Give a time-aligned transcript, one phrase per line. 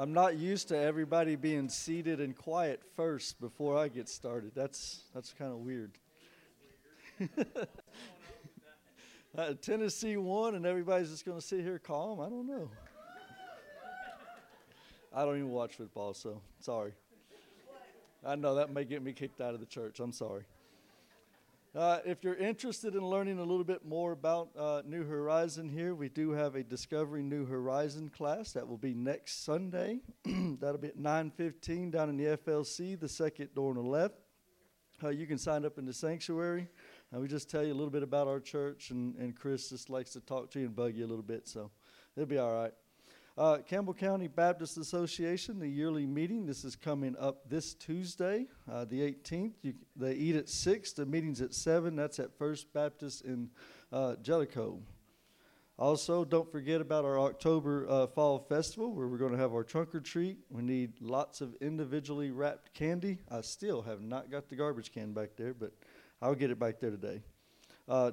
[0.00, 4.52] I'm not used to everybody being seated and quiet first before I get started.
[4.54, 5.90] That's that's kind of weird.
[9.36, 12.18] uh, Tennessee won, and everybody's just going to sit here calm.
[12.18, 12.70] I don't know.
[15.14, 16.94] I don't even watch football, so sorry.
[18.24, 20.00] I know that may get me kicked out of the church.
[20.00, 20.44] I'm sorry.
[21.72, 25.94] Uh, if you're interested in learning a little bit more about uh, New Horizon here,
[25.94, 30.00] we do have a Discovering New Horizon class that will be next Sunday.
[30.24, 34.16] That'll be at 9:15 down in the FLC, the second door on the left.
[35.00, 36.66] Uh, you can sign up in the sanctuary.
[37.14, 39.88] Uh, we just tell you a little bit about our church, and, and Chris just
[39.88, 41.70] likes to talk to you and bug you a little bit, so
[42.16, 42.72] it'll be all right.
[43.40, 46.44] Uh, Campbell County Baptist Association, the yearly meeting.
[46.44, 49.52] This is coming up this Tuesday, uh, the 18th.
[49.62, 50.92] You, they eat at 6.
[50.92, 51.96] The meeting's at 7.
[51.96, 53.48] That's at First Baptist in
[53.94, 54.78] uh, Jellicoe.
[55.78, 59.64] Also, don't forget about our October uh, Fall Festival where we're going to have our
[59.64, 60.36] trunk or treat.
[60.50, 63.20] We need lots of individually wrapped candy.
[63.30, 65.72] I still have not got the garbage can back there, but
[66.20, 67.22] I'll get it back there today.
[67.88, 68.10] Uh,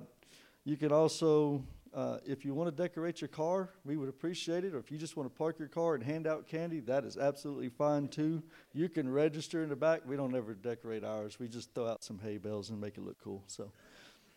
[0.64, 1.66] you can also
[1.98, 4.76] uh, if you want to decorate your car, we would appreciate it.
[4.76, 7.18] Or if you just want to park your car and hand out candy, that is
[7.18, 8.44] absolutely fine too.
[8.72, 10.02] You can register in the back.
[10.06, 11.40] We don't ever decorate ours.
[11.40, 13.44] We just throw out some hay bales and make it look cool.
[13.48, 13.72] So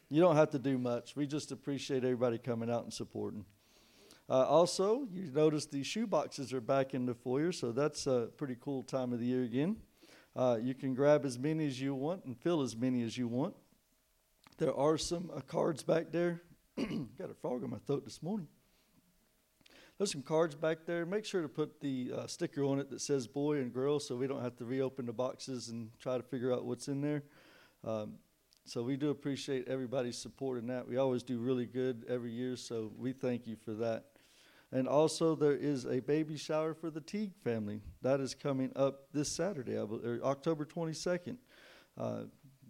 [0.09, 1.15] you don't have to do much.
[1.15, 3.45] We just appreciate everybody coming out and supporting.
[4.31, 8.31] Uh, also, you notice the shoe boxes are back in the foyer, so that's a
[8.39, 9.77] pretty cool time of the year again.
[10.35, 13.29] Uh, you can grab as many as you want and fill as many as you
[13.29, 13.55] want.
[14.57, 16.41] There are some uh, cards back there
[17.19, 18.49] got a frog in my throat this morning.
[19.99, 21.05] There's some cards back there.
[21.05, 24.17] Make sure to put the uh, sticker on it that says boy and girl so
[24.17, 27.23] we don't have to reopen the boxes and try to figure out what's in there.
[27.85, 28.15] Um,
[28.65, 30.89] so we do appreciate everybody's support in that.
[30.89, 34.05] We always do really good every year, so we thank you for that.
[34.73, 37.81] And also, there is a baby shower for the Teague family.
[38.03, 41.37] That is coming up this Saturday, October 22nd.
[41.99, 42.23] Uh,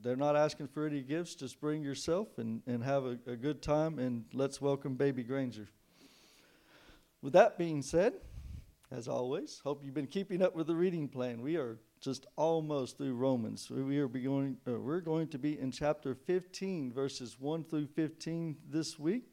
[0.02, 1.34] they're not asking for any gifts.
[1.34, 5.68] Just bring yourself and, and have a, a good time, and let's welcome Baby Granger.
[7.22, 8.14] With that being said,
[8.90, 11.42] as always, hope you've been keeping up with the reading plan.
[11.42, 13.70] We are just almost through Romans.
[13.70, 18.56] We are going, uh, we're going to be in chapter 15, verses 1 through 15
[18.68, 19.24] this week.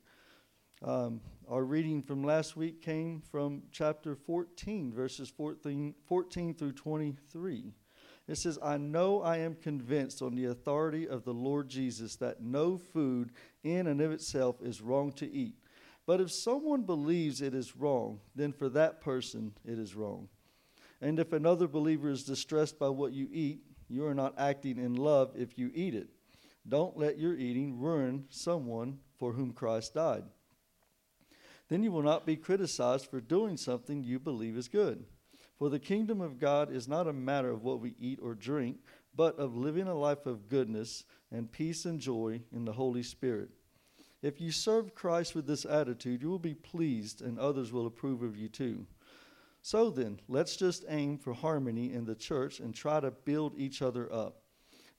[0.83, 7.73] Um, our reading from last week came from chapter 14, verses 14, 14 through 23.
[8.27, 12.41] It says, I know I am convinced on the authority of the Lord Jesus that
[12.41, 13.31] no food
[13.63, 15.55] in and of itself is wrong to eat.
[16.05, 20.27] But if someone believes it is wrong, then for that person it is wrong.
[21.01, 24.95] And if another believer is distressed by what you eat, you are not acting in
[24.95, 26.09] love if you eat it.
[26.67, 30.23] Don't let your eating ruin someone for whom Christ died.
[31.69, 35.05] Then you will not be criticized for doing something you believe is good.
[35.57, 38.77] For the kingdom of God is not a matter of what we eat or drink,
[39.15, 43.49] but of living a life of goodness and peace and joy in the Holy Spirit.
[44.21, 48.21] If you serve Christ with this attitude, you will be pleased and others will approve
[48.21, 48.85] of you too.
[49.61, 53.81] So then, let's just aim for harmony in the church and try to build each
[53.81, 54.41] other up.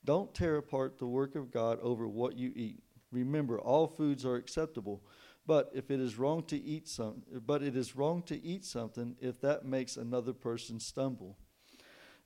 [0.04, 2.82] Don't tear apart the work of God over what you eat.
[3.10, 5.02] Remember, all foods are acceptable
[5.48, 9.16] but if it is wrong to eat some, but it is wrong to eat something
[9.18, 11.38] if that makes another person stumble.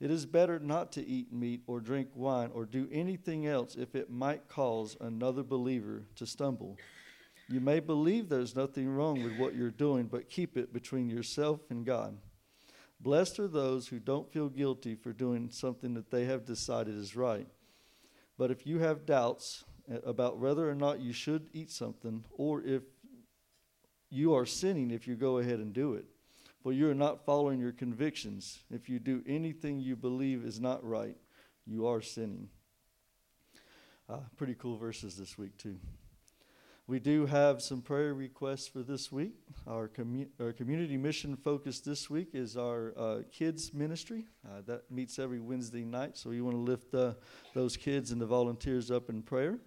[0.00, 3.94] It is better not to eat meat or drink wine or do anything else if
[3.94, 6.76] it might cause another believer to stumble.
[7.48, 11.60] You may believe there's nothing wrong with what you're doing, but keep it between yourself
[11.70, 12.18] and God.
[12.98, 17.14] Blessed are those who don't feel guilty for doing something that they have decided is
[17.14, 17.46] right.
[18.36, 19.62] But if you have doubts
[20.04, 22.82] about whether or not you should eat something, or if
[24.12, 26.04] you are sinning if you go ahead and do it.
[26.62, 28.60] For you are not following your convictions.
[28.70, 31.16] If you do anything you believe is not right,
[31.66, 32.48] you are sinning.
[34.08, 35.78] Uh, pretty cool verses this week, too.
[36.86, 39.32] We do have some prayer requests for this week.
[39.66, 44.26] Our, commu- our community mission focus this week is our uh, kids ministry.
[44.44, 47.14] Uh, that meets every Wednesday night, so we want to lift uh,
[47.54, 49.58] those kids and the volunteers up in prayer.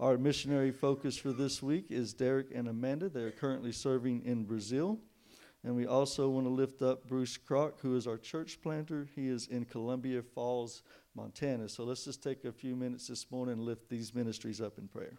[0.00, 3.08] Our missionary focus for this week is Derek and Amanda.
[3.08, 5.00] They're currently serving in Brazil.
[5.64, 9.08] And we also want to lift up Bruce Kroc, who is our church planter.
[9.16, 10.84] He is in Columbia Falls,
[11.16, 11.68] Montana.
[11.68, 14.86] So let's just take a few minutes this morning and lift these ministries up in
[14.86, 15.18] prayer.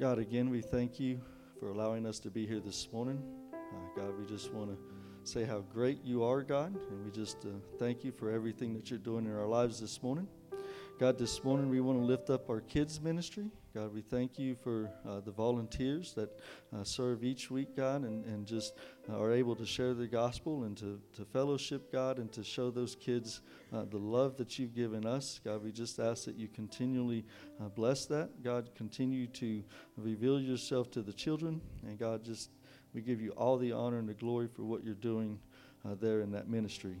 [0.00, 1.20] God, again, we thank you
[1.58, 3.22] for allowing us to be here this morning.
[3.52, 4.78] Uh, God, we just want to
[5.30, 8.88] say how great you are, God, and we just uh, thank you for everything that
[8.88, 10.26] you're doing in our lives this morning.
[11.00, 13.46] God, this morning we want to lift up our kids' ministry.
[13.74, 16.38] God, we thank you for uh, the volunteers that
[16.76, 18.74] uh, serve each week, God, and, and just
[19.08, 22.70] uh, are able to share the gospel and to, to fellowship, God, and to show
[22.70, 23.40] those kids
[23.72, 25.40] uh, the love that you've given us.
[25.42, 27.24] God, we just ask that you continually
[27.62, 28.42] uh, bless that.
[28.44, 29.64] God, continue to
[29.96, 31.62] reveal yourself to the children.
[31.82, 32.50] And God, just
[32.92, 35.38] we give you all the honor and the glory for what you're doing
[35.98, 36.96] there in that ministry.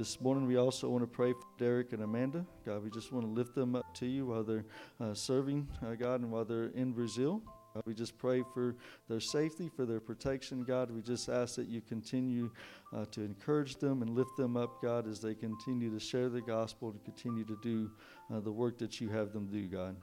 [0.00, 2.46] This morning, we also want to pray for Derek and Amanda.
[2.64, 4.64] God, we just want to lift them up to you while they're
[4.98, 7.42] uh, serving uh, God and while they're in Brazil.
[7.84, 8.76] We just pray for
[9.10, 10.90] their safety, for their protection, God.
[10.90, 12.50] We just ask that you continue
[12.96, 16.40] uh, to encourage them and lift them up, God, as they continue to share the
[16.40, 17.90] gospel and continue to do
[18.32, 19.96] uh, the work that you have them do, God.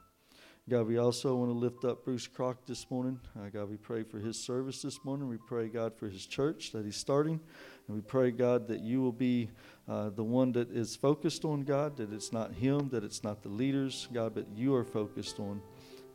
[0.70, 3.17] God, we also want to lift up Bruce Crock this morning.
[3.39, 5.30] Uh, God, we pray for his service this morning.
[5.30, 7.39] We pray, God, for his church that he's starting.
[7.88, 9.50] And we pray, God, that you will be
[9.88, 13.41] uh, the one that is focused on, God, that it's not him, that it's not
[13.41, 15.62] the leaders, God, but you are focused on.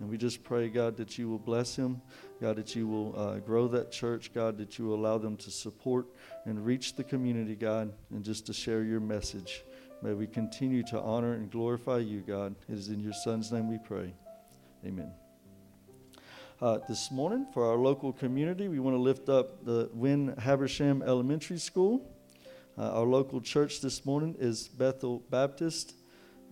[0.00, 2.02] And we just pray, God, that you will bless him.
[2.40, 4.32] God, that you will uh, grow that church.
[4.34, 6.06] God, that you will allow them to support
[6.44, 9.64] and reach the community, God, and just to share your message.
[10.02, 12.56] May we continue to honor and glorify you, God.
[12.68, 14.12] It is in your Son's name we pray.
[14.84, 15.21] Amen.
[16.62, 21.02] Uh, this morning, for our local community, we want to lift up the Wynn Habersham
[21.02, 22.08] Elementary School.
[22.78, 25.94] Uh, our local church this morning is Bethel Baptist,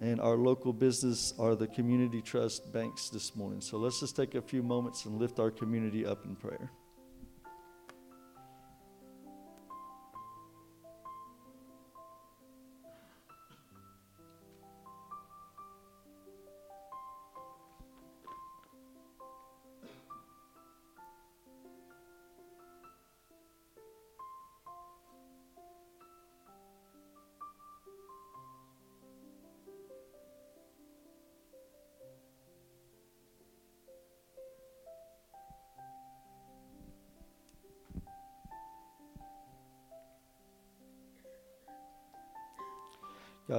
[0.01, 3.61] and our local business are the Community Trust Banks this morning.
[3.61, 6.73] So let's just take a few moments and lift our community up in prayer.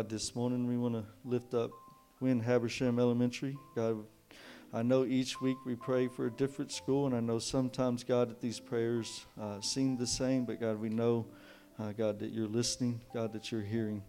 [0.01, 1.69] God, this morning we want to lift up
[2.19, 3.55] Wynn Habersham Elementary.
[3.75, 4.03] God,
[4.73, 8.31] I know each week we pray for a different school, and I know sometimes, God,
[8.31, 11.27] that these prayers uh, seem the same, but God, we know,
[11.77, 14.01] uh, God, that you're listening, God, that you're hearing.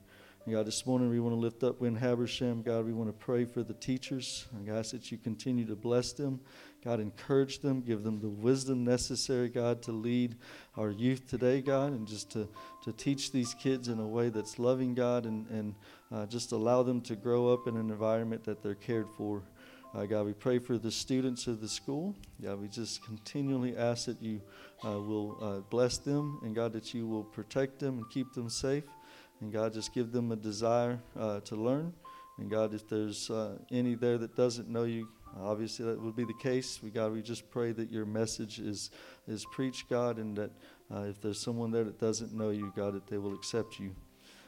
[0.44, 2.62] And God, this morning we want to lift up Wynn Habersham.
[2.62, 4.48] God, we want to pray for the teachers.
[4.52, 6.40] And God, that you continue to bless them.
[6.84, 10.34] God, encourage them, give them the wisdom necessary, God, to lead
[10.76, 12.48] our youth today, God, and just to,
[12.82, 15.74] to teach these kids in a way that's loving, God, and, and
[16.12, 19.44] uh, just allow them to grow up in an environment that they're cared for.
[19.94, 22.16] Uh, God, we pray for the students of the school.
[22.42, 24.40] God, we just continually ask that you
[24.84, 28.48] uh, will uh, bless them, and God, that you will protect them and keep them
[28.48, 28.82] safe.
[29.42, 31.92] And God, just give them a desire uh, to learn.
[32.38, 36.22] And God, if there's uh, any there that doesn't know you, obviously that would be
[36.22, 36.78] the case.
[36.80, 38.92] We God, we just pray that your message is
[39.26, 40.52] is preached, God, and that
[40.94, 43.96] uh, if there's someone there that doesn't know you, God, that they will accept you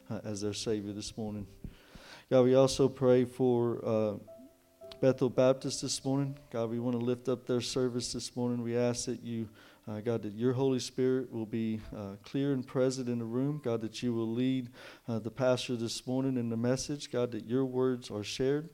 [0.08, 1.48] uh, as their Savior this morning.
[2.30, 4.14] God, we also pray for uh,
[5.00, 6.38] Bethel Baptist this morning.
[6.52, 8.62] God, we want to lift up their service this morning.
[8.62, 9.48] We ask that you
[9.86, 13.60] uh, God, that your Holy Spirit will be uh, clear and present in the room.
[13.62, 14.70] God, that you will lead
[15.06, 17.10] uh, the pastor this morning in the message.
[17.10, 18.70] God, that your words are shared.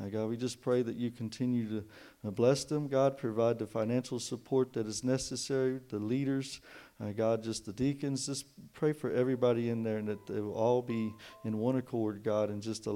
[0.00, 1.84] Uh, God, we just pray that you continue to
[2.26, 2.88] uh, bless them.
[2.88, 6.60] God, provide the financial support that is necessary, the leaders.
[7.02, 8.26] Uh, God, just the deacons.
[8.26, 11.12] Just pray for everybody in there and that they will all be
[11.44, 12.86] in one accord, God, and just,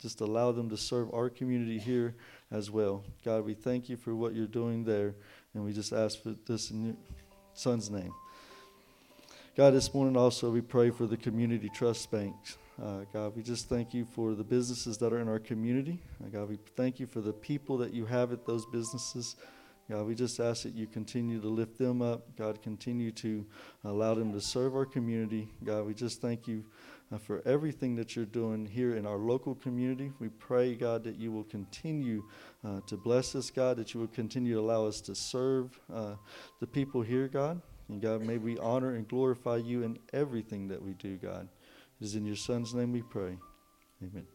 [0.00, 2.14] just allow them to serve our community here
[2.50, 3.04] as well.
[3.24, 5.14] God, we thank you for what you're doing there.
[5.54, 6.94] And we just ask for this in your
[7.54, 8.12] son's name.
[9.56, 12.56] God, this morning also we pray for the community trust banks.
[12.82, 16.00] Uh, God, we just thank you for the businesses that are in our community.
[16.24, 19.36] Uh, God, we thank you for the people that you have at those businesses.
[19.90, 22.34] God, we just ask that you continue to lift them up.
[22.38, 23.44] God, continue to
[23.84, 25.48] allow them to serve our community.
[25.62, 26.64] God, we just thank you
[27.12, 30.12] uh, for everything that you're doing here in our local community.
[30.18, 32.24] We pray, God, that you will continue
[32.64, 36.14] uh, to bless us, God, that you will continue to allow us to serve uh,
[36.60, 37.60] the people here, God.
[37.88, 41.48] And God, may we honor and glorify you in everything that we do, God.
[42.00, 43.36] It is in your Son's name we pray.
[44.02, 44.31] Amen.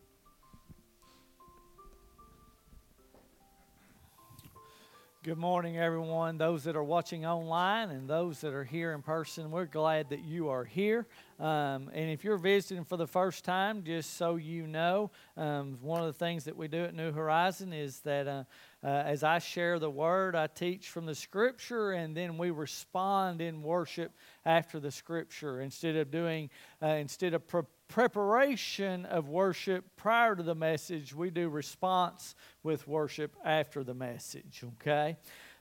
[5.27, 6.37] Good morning, everyone.
[6.37, 10.23] Those that are watching online and those that are here in person, we're glad that
[10.23, 11.05] you are here.
[11.37, 15.99] Um, and if you're visiting for the first time, just so you know, um, one
[15.99, 18.45] of the things that we do at New Horizon is that uh,
[18.81, 23.41] uh, as I share the word, I teach from the scripture, and then we respond
[23.41, 24.13] in worship
[24.45, 26.49] after the scripture instead of doing,
[26.81, 32.87] uh, instead of pre- preparation of worship prior to the message, we do response with
[32.87, 35.17] worship after the message, okay?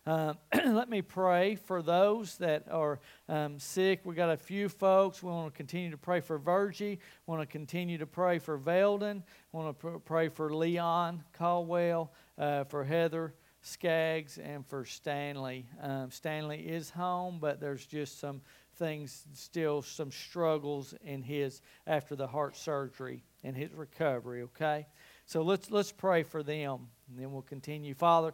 [0.07, 0.35] Uh,
[0.67, 4.01] let me pray for those that are um, sick.
[4.05, 5.21] We got a few folks.
[5.21, 7.01] We want to continue to pray for Virgie.
[7.27, 9.25] We want to continue to pray for Veldon.
[9.53, 15.67] We want to pr- pray for Leon Caldwell, uh, for Heather Skaggs, and for Stanley.
[15.83, 18.43] Um, Stanley is home, but there's just some
[18.77, 24.43] things, still some struggles in his after the heart surgery and his recovery.
[24.43, 24.87] Okay,
[25.27, 27.95] so let's let's pray for them, and then we'll continue.
[27.95, 28.33] Father.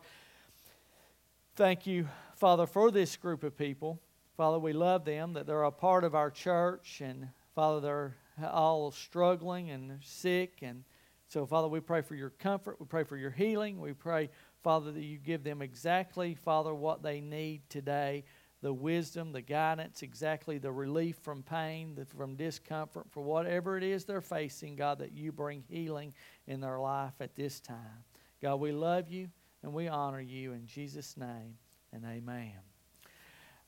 [1.55, 4.01] Thank you, Father, for this group of people.
[4.39, 8.17] Father, we love them, that they're a part of our church, and Father, they're
[8.51, 10.61] all struggling and sick.
[10.63, 10.85] And
[11.29, 12.81] so, Father, we pray for your comfort.
[12.81, 13.81] We pray for your healing.
[13.81, 14.31] We pray,
[14.63, 18.25] Father, that you give them exactly, Father, what they need today
[18.63, 23.83] the wisdom, the guidance, exactly the relief from pain, the, from discomfort, for whatever it
[23.83, 26.15] is they're facing, God, that you bring healing
[26.47, 28.05] in their life at this time.
[28.41, 29.29] God, we love you.
[29.63, 31.57] And we honor you in Jesus' name
[31.93, 32.53] and amen.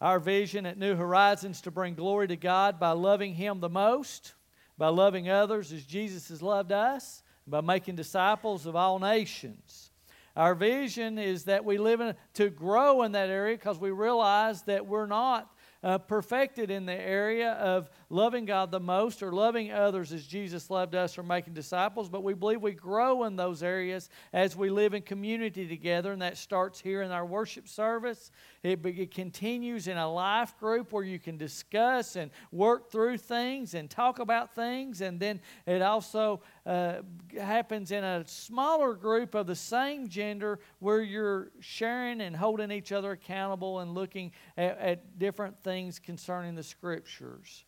[0.00, 4.34] Our vision at New Horizons to bring glory to God by loving Him the most,
[4.76, 9.90] by loving others as Jesus has loved us, by making disciples of all nations.
[10.36, 14.62] Our vision is that we live in, to grow in that area because we realize
[14.62, 19.72] that we're not uh, perfected in the area of loving God the most or loving
[19.72, 23.62] others as Jesus loved us or making disciples, but we believe we grow in those
[23.62, 28.30] areas as we live in community together, and that starts here in our worship service.
[28.62, 33.74] It, it continues in a life group where you can discuss and work through things
[33.74, 36.98] and talk about things, and then it also uh,
[37.38, 42.92] happens in a smaller group of the same gender where you're sharing and holding each
[42.92, 47.64] other accountable and looking at, at different things concerning the scriptures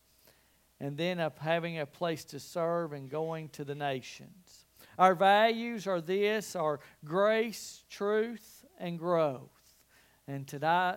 [0.81, 4.67] and then of having a place to serve and going to the nations.
[4.99, 9.51] Our values are this are grace, truth, and growth.
[10.29, 10.95] And today,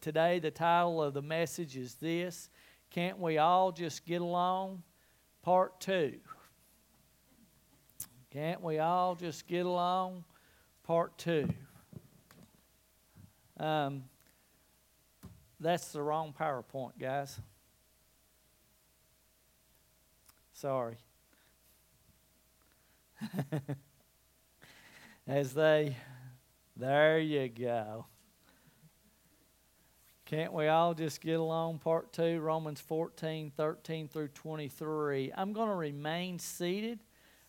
[0.00, 2.48] today the title of the message is this
[2.90, 4.82] Can't We All Just Get Along?
[5.42, 6.18] Part 2.
[8.30, 10.22] Can't we all just get along?
[10.84, 11.48] Part 2.
[13.58, 14.04] Um,
[15.58, 17.40] that's the wrong PowerPoint, guys.
[20.60, 20.98] Sorry.
[25.26, 25.96] As they,
[26.76, 28.04] there you go.
[30.26, 31.78] Can't we all just get along?
[31.78, 35.32] Part two, Romans 14, 13 through 23.
[35.34, 36.98] I'm going to remain seated.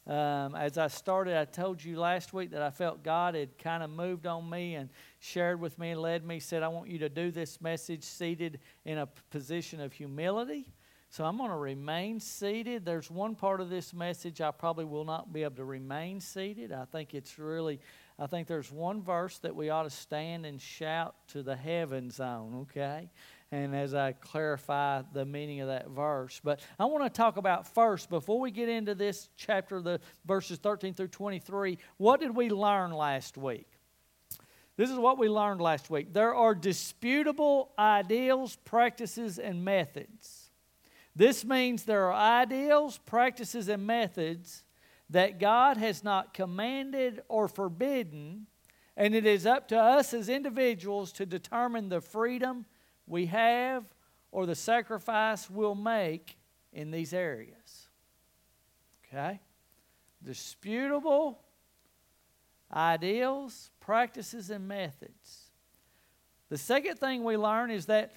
[0.07, 3.83] Um, as I started, I told you last week that I felt God had kind
[3.83, 6.99] of moved on me and shared with me and led me, said, I want you
[6.99, 10.71] to do this message seated in a position of humility.
[11.11, 12.85] So I'm going to remain seated.
[12.85, 16.71] There's one part of this message I probably will not be able to remain seated.
[16.71, 17.81] I think it's really,
[18.17, 22.21] I think there's one verse that we ought to stand and shout to the heavens
[22.21, 23.09] on, okay?
[23.51, 26.39] And as I clarify the meaning of that verse.
[26.41, 30.59] But I want to talk about first, before we get into this chapter, the verses
[30.59, 33.67] 13 through 23, what did we learn last week?
[34.77, 36.13] This is what we learned last week.
[36.13, 40.40] There are disputable ideals, practices, and methods
[41.15, 44.63] this means there are ideals, practices, and methods
[45.09, 48.47] that God has not commanded or forbidden,
[48.95, 52.65] and it is up to us as individuals to determine the freedom
[53.07, 53.83] we have
[54.31, 56.37] or the sacrifice we'll make
[56.71, 57.89] in these areas.
[59.05, 59.41] Okay?
[60.23, 61.41] Disputable
[62.73, 65.49] ideals, practices, and methods.
[66.47, 68.13] The second thing we learn is that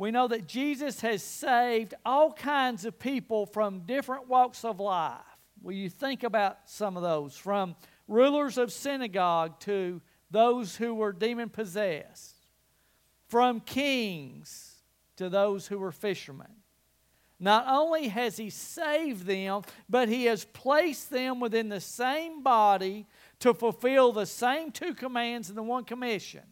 [0.00, 5.20] we know that Jesus has saved all kinds of people from different walks of life.
[5.60, 7.36] Will you think about some of those?
[7.36, 7.76] From
[8.08, 12.34] rulers of synagogue to those who were demon possessed,
[13.28, 14.80] from kings
[15.16, 16.62] to those who were fishermen.
[17.38, 23.06] Not only has he saved them, but he has placed them within the same body
[23.40, 26.44] to fulfill the same two commands and the one commission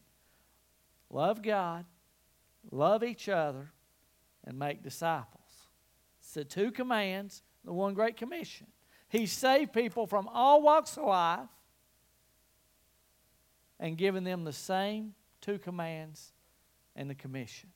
[1.08, 1.86] love God
[2.70, 3.72] love each other,
[4.44, 5.68] and make disciples.
[6.20, 8.66] It's the two commands, the one great commission.
[9.08, 11.48] He saved people from all walks of life
[13.78, 16.32] and given them the same two commands
[16.96, 17.70] and the commission.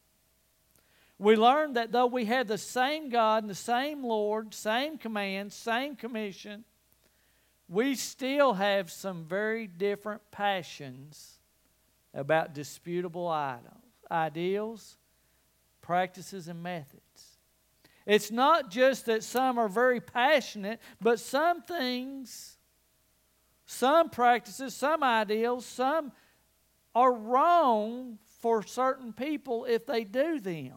[1.18, 5.54] We learned that though we have the same God and the same Lord, same commands,
[5.54, 6.64] same commission,
[7.68, 11.38] we still have some very different passions
[12.12, 13.28] about disputable
[14.10, 14.96] ideals,
[15.80, 17.38] practices, and methods.
[18.06, 22.56] It's not just that some are very passionate, but some things,
[23.66, 26.12] some practices, some ideals, some
[26.94, 30.72] are wrong for certain people if they do them.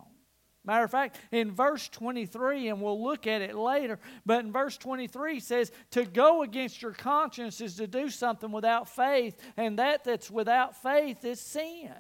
[0.63, 4.77] Matter of fact, in verse 23, and we'll look at it later, but in verse
[4.77, 10.03] 23 says, To go against your conscience is to do something without faith, and that
[10.03, 11.93] that's without faith is sin.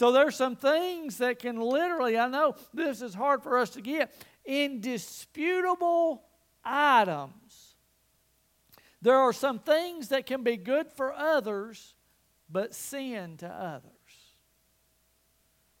[0.00, 3.82] So there's some things that can literally, I know this is hard for us to
[3.82, 4.10] get,
[4.46, 6.22] indisputable
[6.64, 7.74] items.
[9.02, 11.92] There are some things that can be good for others,
[12.48, 13.82] but sin to others.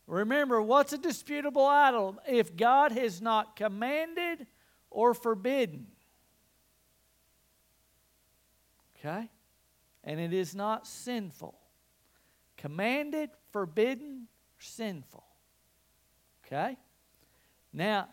[0.06, 4.46] Remember, what's a disputable item If God has not commanded
[4.90, 5.86] or forbidden.
[8.98, 9.30] Okay?
[10.04, 11.59] And it is not sinful.
[12.60, 15.24] Commanded, forbidden, sinful.
[16.44, 16.76] Okay?
[17.72, 18.08] Now,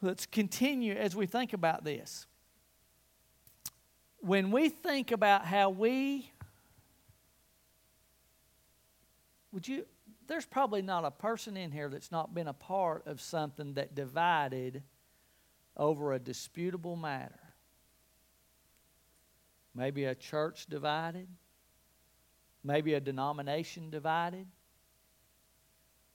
[0.00, 2.26] let's continue as we think about this.
[4.20, 6.30] When we think about how we
[9.52, 9.84] would you
[10.26, 13.94] there's probably not a person in here that's not been a part of something that
[13.94, 14.82] divided
[15.76, 17.38] over a disputable matter.
[19.74, 21.28] Maybe a church divided,
[22.64, 24.46] maybe a denomination divided,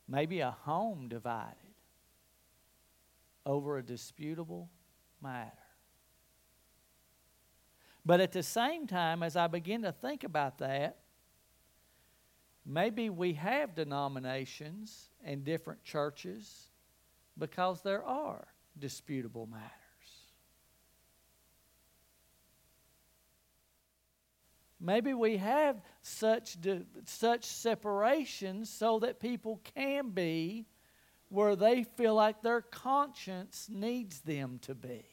[0.07, 1.55] maybe a home divided
[3.45, 4.69] over a disputable
[5.21, 5.51] matter.
[8.05, 10.99] But at the same time, as I begin to think about that,
[12.69, 16.67] Maybe we have denominations and different churches
[17.37, 18.45] because there are
[18.77, 19.71] disputable matters.
[24.79, 26.57] Maybe we have such,
[27.05, 30.67] such separations so that people can be
[31.29, 35.03] where they feel like their conscience needs them to be.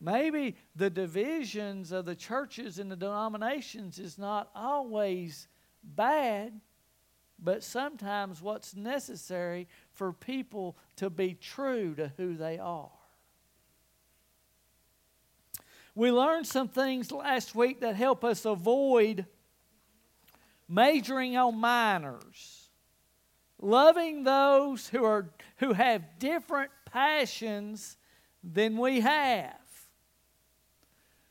[0.00, 5.48] Maybe the divisions of the churches and the denominations is not always
[5.82, 6.60] bad,
[7.38, 12.90] but sometimes what's necessary for people to be true to who they are.
[15.96, 19.24] We learned some things last week that help us avoid
[20.68, 22.68] majoring on minors,
[23.58, 27.96] loving those who, are, who have different passions
[28.44, 29.56] than we have.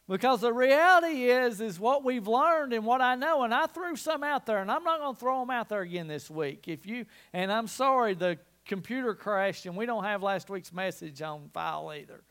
[0.08, 3.96] Because the reality is, is what we've learned and what I know, and I threw
[3.96, 6.68] some out there, and I'm not going to throw them out there again this week.
[6.68, 11.22] If you, and I'm sorry, the computer crashed, and we don't have last week's message
[11.22, 12.24] on file either.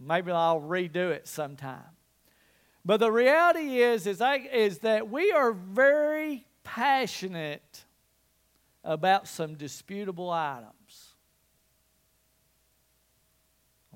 [0.00, 1.84] Maybe I'll redo it sometime.
[2.84, 7.84] But the reality is, is, I, is that we are very passionate
[8.84, 11.14] about some disputable items.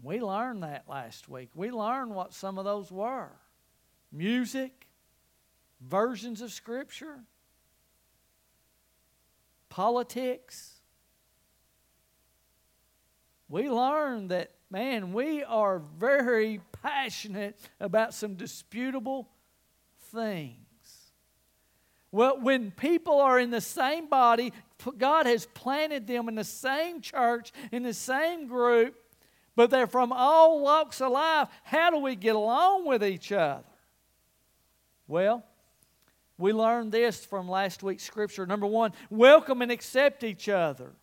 [0.02, 1.50] We learned that last week.
[1.54, 3.30] We learned what some of those were
[4.10, 4.88] music,
[5.80, 7.20] versions of Scripture,
[9.68, 10.80] politics.
[13.48, 19.28] We learned that, man, we are very passionate about some disputable
[20.10, 20.56] things.
[22.10, 24.52] Well, when people are in the same body,
[24.96, 28.94] God has planted them in the same church, in the same group,
[29.54, 31.48] but they're from all walks of life.
[31.64, 33.64] How do we get along with each other?
[35.06, 35.44] Well,
[36.38, 38.46] we learned this from last week's scripture.
[38.46, 40.94] Number one, welcome and accept each other.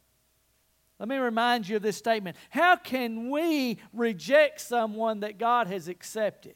[0.99, 2.35] Let me remind you of this statement.
[2.49, 6.55] How can we reject someone that God has accepted?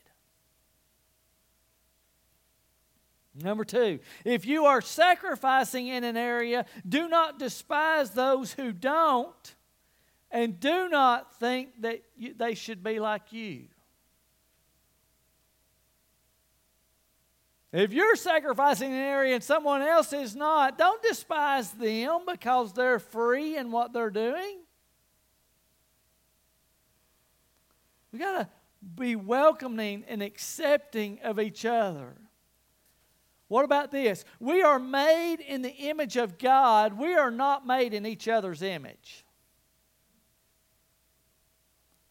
[3.36, 9.56] Number two, if you are sacrificing in an area, do not despise those who don't
[10.30, 13.66] and do not think that you, they should be like you.
[17.74, 23.00] If you're sacrificing an area and someone else is not, don't despise them because they're
[23.00, 24.60] free in what they're doing.
[28.12, 28.50] We got to
[28.96, 32.14] be welcoming and accepting of each other.
[33.48, 34.24] What about this?
[34.40, 36.94] We are made in the image of God.
[36.96, 39.23] We are not made in each other's image.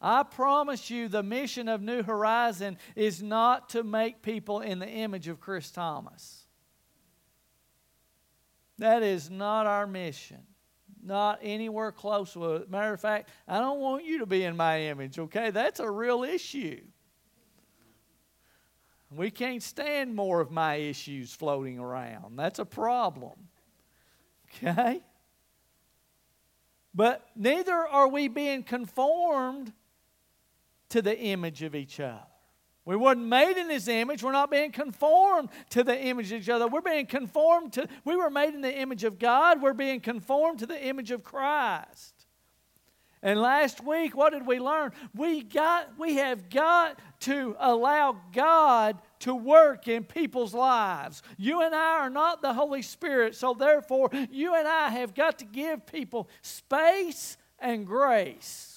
[0.02, 4.88] I promise you, the mission of New Horizon is not to make people in the
[4.88, 6.44] image of Chris Thomas.
[8.78, 10.42] That is not our mission.
[11.04, 12.70] Not anywhere close with it.
[12.70, 15.50] Matter of fact, I don't want you to be in my image, okay?
[15.50, 16.80] That's a real issue.
[19.14, 22.36] We can't stand more of my issues floating around.
[22.36, 23.34] That's a problem.
[24.56, 25.00] Okay?
[26.94, 29.72] But neither are we being conformed
[30.92, 32.20] to the image of each other.
[32.84, 34.22] We weren't made in his image.
[34.22, 36.66] We're not being conformed to the image of each other.
[36.66, 39.62] We're being conformed to, we were made in the image of God.
[39.62, 42.26] We're being conformed to the image of Christ.
[43.22, 44.90] And last week, what did we learn?
[45.14, 51.22] We got, we have got to allow God to work in people's lives.
[51.38, 55.38] You and I are not the Holy Spirit, so therefore, you and I have got
[55.38, 58.71] to give people space and grace.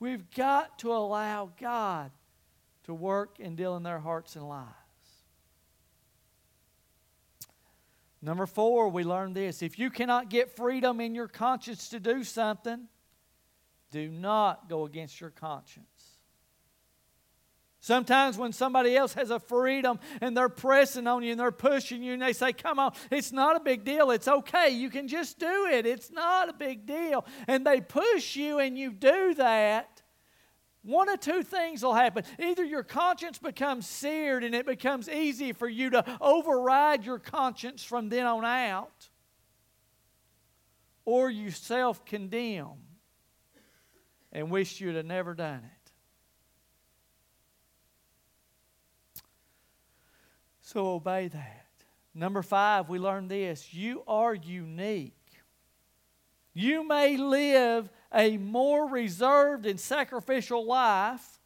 [0.00, 2.10] We've got to allow God
[2.84, 4.72] to work and deal in their hearts and lives.
[8.20, 9.62] Number four, we learned this.
[9.62, 12.88] If you cannot get freedom in your conscience to do something,
[13.90, 15.86] do not go against your conscience.
[17.80, 22.02] Sometimes when somebody else has a freedom and they're pressing on you and they're pushing
[22.02, 24.10] you and they say, Come on, it's not a big deal.
[24.10, 24.70] It's okay.
[24.70, 25.86] You can just do it.
[25.86, 27.24] It's not a big deal.
[27.46, 30.02] And they push you and you do that.
[30.82, 32.24] One of two things will happen.
[32.38, 37.84] Either your conscience becomes seared and it becomes easy for you to override your conscience
[37.84, 39.08] from then on out,
[41.04, 42.78] or you self condemn
[44.32, 45.77] and wish you'd have never done it.
[50.68, 51.64] So obey that.
[52.14, 55.14] Number five, we learn this you are unique.
[56.52, 61.40] You may live a more reserved and sacrificial life,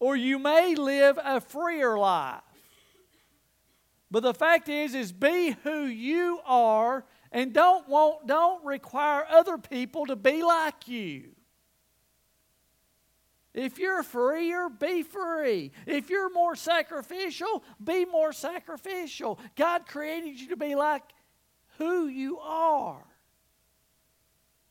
[0.00, 2.42] or you may live a freer life.
[4.10, 9.58] But the fact is, is be who you are and don't want, don't require other
[9.58, 11.36] people to be like you.
[13.52, 15.72] If you're freer, be free.
[15.86, 19.40] If you're more sacrificial, be more sacrificial.
[19.56, 21.02] God created you to be like
[21.78, 23.04] who you are.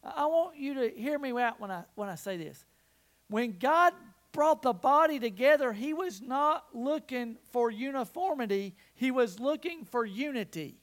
[0.03, 2.65] I want you to hear me out when I, when I say this.
[3.27, 3.93] When God
[4.31, 10.78] brought the body together, He was not looking for uniformity, He was looking for unity.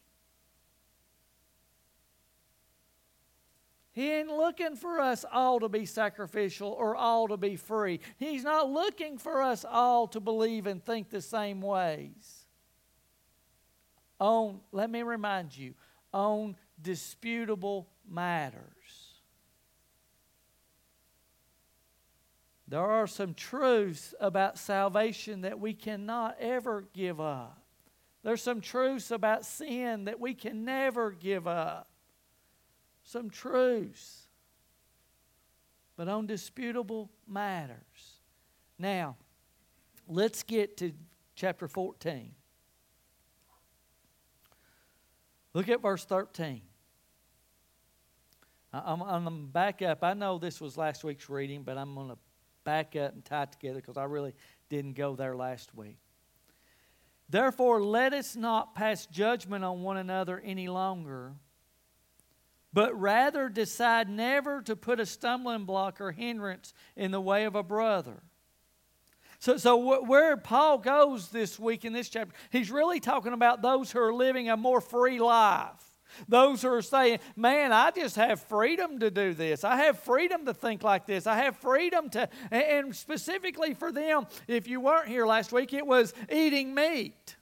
[3.97, 8.01] He ain't looking for us all to be sacrificial or all to be free.
[8.19, 12.45] He's not looking for us all to believe and think the same ways.
[14.21, 15.73] On, let me remind you,
[16.13, 18.63] on disputable matters.
[22.69, 27.63] There are some truths about salvation that we cannot ever give up.
[28.23, 31.89] There's some truths about sin that we can never give up
[33.07, 34.27] some truths,
[35.97, 38.21] but on disputable matters.
[38.79, 39.17] Now,
[40.09, 40.93] let's get to
[41.37, 42.33] chapter 14.
[45.55, 46.61] Look at verse 13.
[48.73, 50.03] I'm, going to back up.
[50.03, 52.19] I know this was last week's reading, but I'm going to
[52.65, 54.35] back up and tie it together because I really
[54.69, 55.97] didn't go there last week.
[57.31, 61.35] Therefore, let us not pass judgment on one another any longer
[62.77, 67.55] but rather decide never to put a stumbling block or hindrance in the way of
[67.55, 68.23] a brother.
[69.39, 73.91] So, so where Paul goes this week in this chapter, he's really talking about those
[73.91, 75.71] who are living a more free life.
[76.29, 79.65] Those who are saying, man, I just have freedom to do this.
[79.65, 81.27] I have freedom to think like this.
[81.27, 85.87] I have freedom to, and specifically for them, if you weren't here last week, it
[85.87, 87.37] was eating meat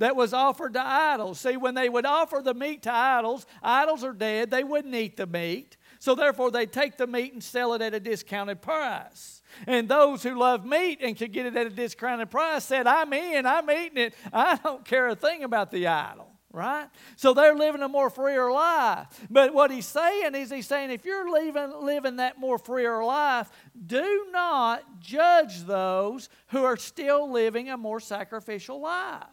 [0.00, 1.40] that was offered to idols.
[1.40, 5.16] See, when they would offer the meat to idols, idols are dead, they wouldn't eat
[5.16, 5.76] the meat.
[6.00, 9.42] So therefore, they take the meat and sell it at a discounted price.
[9.66, 13.12] And those who love meat and could get it at a discounted price said, I'm
[13.12, 14.14] in, I'm eating it.
[14.32, 16.88] I don't care a thing about the idol right?
[17.14, 19.06] So they're living a more freer life.
[19.30, 23.48] But what he's saying is, he's saying, if you're living, living that more freer life,
[23.86, 29.28] do not judge those who are still living a more sacrificial life.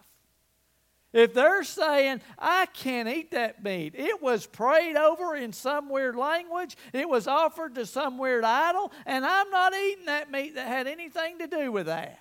[1.13, 6.15] If they're saying, I can't eat that meat, it was prayed over in some weird
[6.15, 10.67] language, it was offered to some weird idol, and I'm not eating that meat that
[10.67, 12.19] had anything to do with that.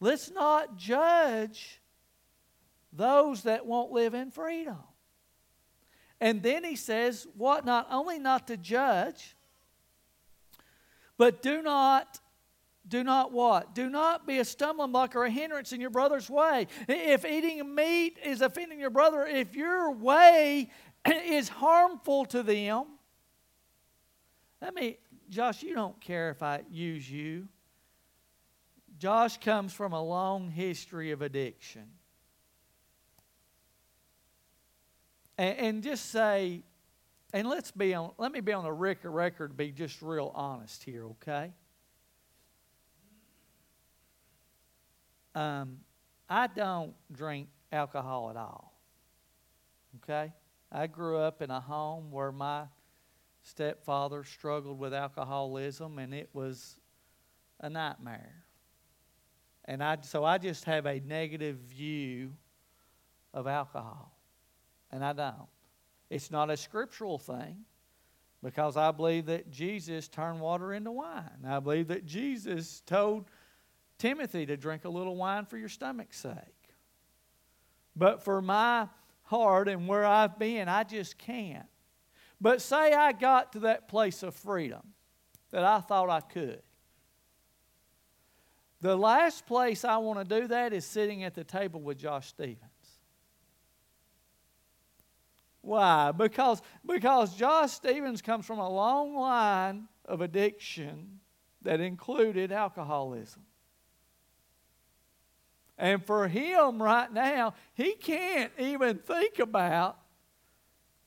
[0.00, 1.80] Let's not judge
[2.92, 4.78] those that won't live in freedom.
[6.22, 7.64] And then he says, what?
[7.64, 9.36] Not only not to judge,
[11.16, 12.18] but do not
[12.90, 13.74] do not what?
[13.74, 16.66] Do not be a stumbling block or a hindrance in your brother's way.
[16.88, 20.68] If eating meat is offending your brother, if your way
[21.06, 22.84] is harmful to them,
[24.60, 27.46] Let me, Josh, you don't care if I use you.
[28.98, 31.86] Josh comes from a long history of addiction.
[35.38, 36.64] And, and just say,
[37.32, 41.06] and let's be on, let me be on the record, be just real honest here,
[41.06, 41.52] okay?
[45.40, 45.78] Um,
[46.28, 48.78] I don't drink alcohol at all.
[49.96, 50.34] Okay?
[50.70, 52.64] I grew up in a home where my
[53.42, 56.78] stepfather struggled with alcoholism and it was
[57.58, 58.44] a nightmare.
[59.64, 62.34] And I, so I just have a negative view
[63.32, 64.14] of alcohol.
[64.90, 65.48] And I don't.
[66.10, 67.64] It's not a scriptural thing
[68.42, 71.46] because I believe that Jesus turned water into wine.
[71.46, 73.24] I believe that Jesus told
[74.00, 76.34] Timothy to drink a little wine for your stomach's sake.
[77.94, 78.88] But for my
[79.24, 81.66] heart and where I've been, I just can't.
[82.40, 84.80] But say I got to that place of freedom
[85.50, 86.62] that I thought I could.
[88.80, 92.28] The last place I want to do that is sitting at the table with Josh
[92.28, 92.56] Stevens.
[95.60, 96.12] Why?
[96.12, 101.20] Because, because Josh Stevens comes from a long line of addiction
[101.60, 103.42] that included alcoholism.
[105.80, 109.96] And for him right now, he can't even think about,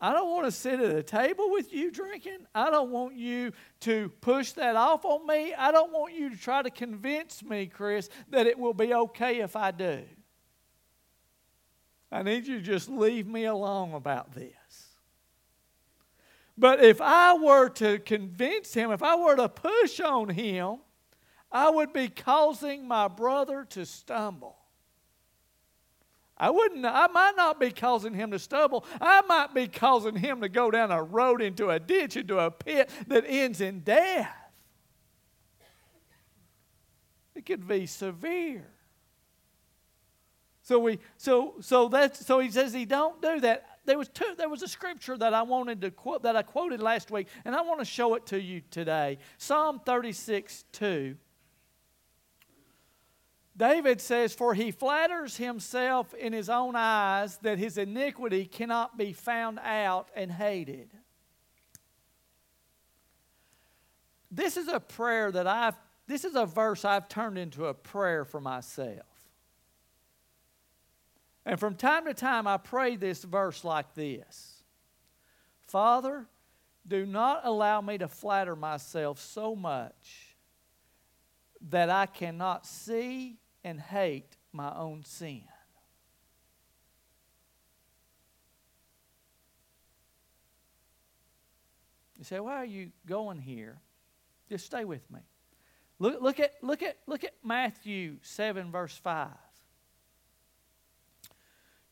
[0.02, 2.48] I don't want to sit at a table with you drinking.
[2.56, 3.52] I don't want you
[3.82, 5.54] to push that off on me.
[5.54, 9.42] I don't want you to try to convince me, Chris, that it will be okay
[9.42, 10.02] if I do.
[12.12, 14.88] I need you to just leave me alone about this.
[16.58, 20.78] But if I were to convince him, if I were to push on him,
[21.52, 24.58] I would be causing my brother to stumble.
[26.38, 28.86] I wouldn't, I might not be causing him to stumble.
[29.00, 32.50] I might be causing him to go down a road into a ditch, into a
[32.50, 34.34] pit that ends in death.
[37.36, 38.68] It could be severe.
[40.64, 43.66] So we so so that's so he says he don't do that.
[43.86, 46.80] There was two there was a scripture that I wanted to quote that I quoted
[46.80, 49.18] last week, and I want to show it to you today.
[49.38, 51.18] Psalm 36, 2.
[53.56, 59.14] David says, For he flatters himself in his own eyes that his iniquity cannot be
[59.14, 60.90] found out and hated.
[64.32, 65.76] This is a prayer that I've,
[66.08, 69.06] this is a verse I've turned into a prayer for myself.
[71.46, 74.64] And from time to time, I pray this verse like this
[75.68, 76.26] Father,
[76.88, 80.36] do not allow me to flatter myself so much
[81.70, 85.44] that I cannot see and hate my own sin.
[92.18, 93.80] You say, why are you going here?
[94.48, 95.20] Just stay with me.
[96.00, 99.28] Look, look, at, look, at, look at Matthew 7, verse 5.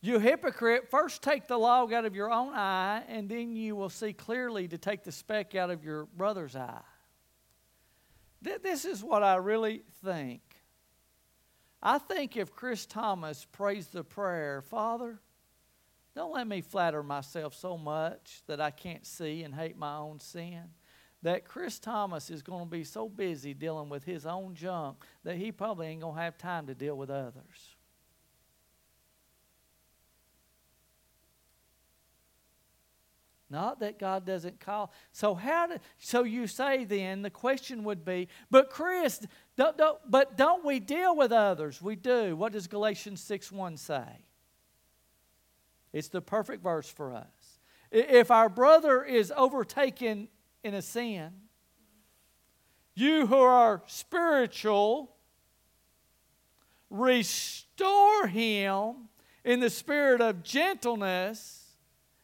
[0.02, 3.90] You hypocrite, first take the log out of your own eye, and then you will
[3.90, 6.82] see clearly to take the speck out of your brother's eye.
[8.42, 10.42] This is what I really think
[11.82, 15.20] I think if Chris Thomas prays the prayer, Father,
[16.16, 20.20] don't let me flatter myself so much that I can't see and hate my own
[20.20, 20.64] sin.
[21.24, 25.38] That Chris Thomas is going to be so busy dealing with his own junk that
[25.38, 27.76] he probably ain't going to have time to deal with others.
[33.52, 34.94] Not that God doesn't call.
[35.12, 39.28] So how do, so you say then the question would be, but Chris,
[39.58, 41.82] don't, don't, but don't we deal with others?
[41.82, 42.36] We do.
[42.36, 44.04] What does Galatians 6 1 say?
[45.94, 47.60] It's the perfect verse for us.
[47.92, 50.30] If our brother is overtaken
[50.64, 51.32] in a sin,
[52.96, 55.16] you who are spiritual,
[56.90, 59.10] restore him
[59.44, 61.76] in the spirit of gentleness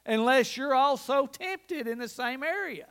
[0.06, 2.88] unless you're also tempted in the same area.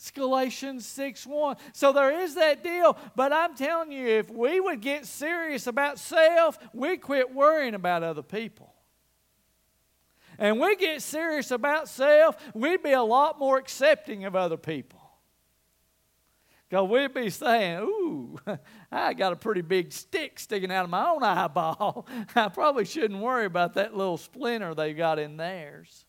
[0.00, 1.56] It's Galatians 6 1.
[1.74, 2.96] So there is that deal.
[3.14, 8.02] But I'm telling you, if we would get serious about self, we quit worrying about
[8.02, 8.72] other people.
[10.38, 15.02] And we get serious about self, we'd be a lot more accepting of other people.
[16.70, 18.38] Because we'd be saying, Ooh,
[18.90, 22.08] I got a pretty big stick sticking out of my own eyeball.
[22.34, 26.06] I probably shouldn't worry about that little splinter they got in theirs.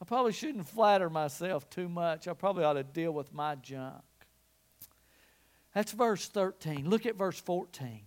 [0.00, 2.28] I probably shouldn't flatter myself too much.
[2.28, 4.02] I probably ought to deal with my junk.
[5.74, 6.88] That's verse 13.
[6.88, 8.02] Look at verse 14.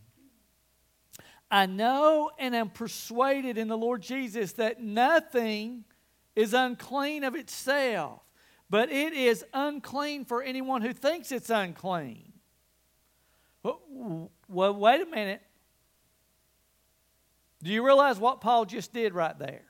[1.49, 5.83] I know and am persuaded in the Lord Jesus that nothing
[6.33, 8.21] is unclean of itself,
[8.69, 12.31] but it is unclean for anyone who thinks it's unclean.
[13.63, 15.41] Well, wait a minute.
[17.61, 19.65] Do you realize what Paul just did right there?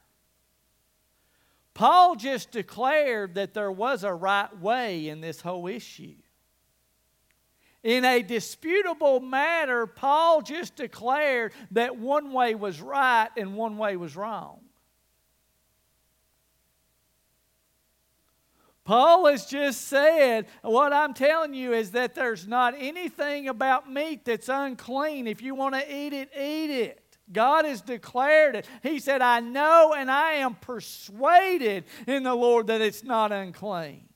[1.74, 6.16] Paul just declared that there was a right way in this whole issue.
[7.84, 13.96] In a disputable matter, Paul just declared that one way was right and one way
[13.96, 14.60] was wrong.
[18.84, 24.26] Paul has just said, What I'm telling you is that there's not anything about meat
[24.26, 25.28] that's unclean.
[25.28, 27.01] If you want to eat it, eat it.
[27.32, 28.68] God has declared it.
[28.84, 34.10] He said, I know and I am persuaded in the Lord that it's not unclean.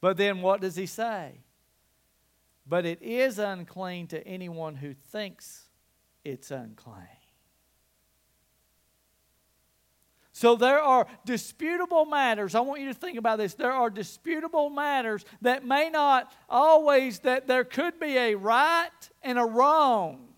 [0.00, 1.32] But then what does he say?
[2.66, 5.64] But it is unclean to anyone who thinks
[6.24, 7.08] it's unclean.
[10.32, 12.56] So there are disputable matters.
[12.56, 13.54] I want you to think about this.
[13.54, 18.90] There are disputable matters that may not always, that there could be a right
[19.22, 20.33] and a wrong.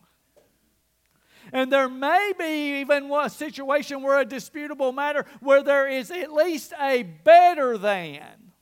[1.57, 6.31] And there may be even a situation where a disputable matter where there is at
[6.31, 8.53] least a better than.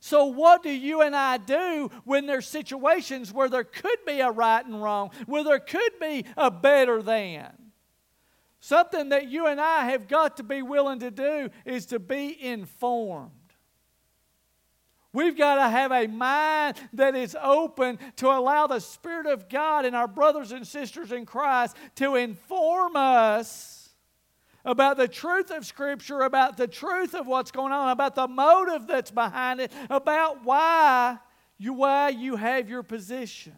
[0.00, 4.30] So, what do you and I do when there's situations where there could be a
[4.30, 7.52] right and wrong, where there could be a better than?
[8.58, 12.42] Something that you and I have got to be willing to do is to be
[12.42, 13.32] informed.
[15.12, 19.84] We've got to have a mind that is open to allow the Spirit of God
[19.84, 23.88] and our brothers and sisters in Christ to inform us
[24.64, 28.86] about the truth of Scripture, about the truth of what's going on, about the motive
[28.86, 31.18] that's behind it, about why
[31.58, 33.56] you, why you have your position.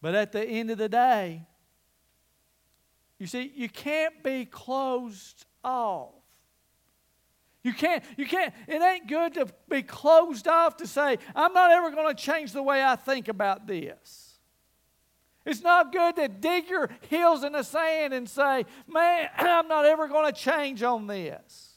[0.00, 1.46] But at the end of the day,
[3.20, 6.21] you see, you can't be closed off.
[7.62, 11.70] You can't, you can't, it ain't good to be closed off to say, I'm not
[11.70, 14.38] ever going to change the way I think about this.
[15.44, 19.84] It's not good to dig your heels in the sand and say, man, I'm not
[19.84, 21.68] ever going to change on this.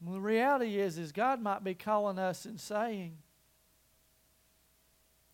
[0.00, 3.18] Well, the reality is, is God might be calling us and saying,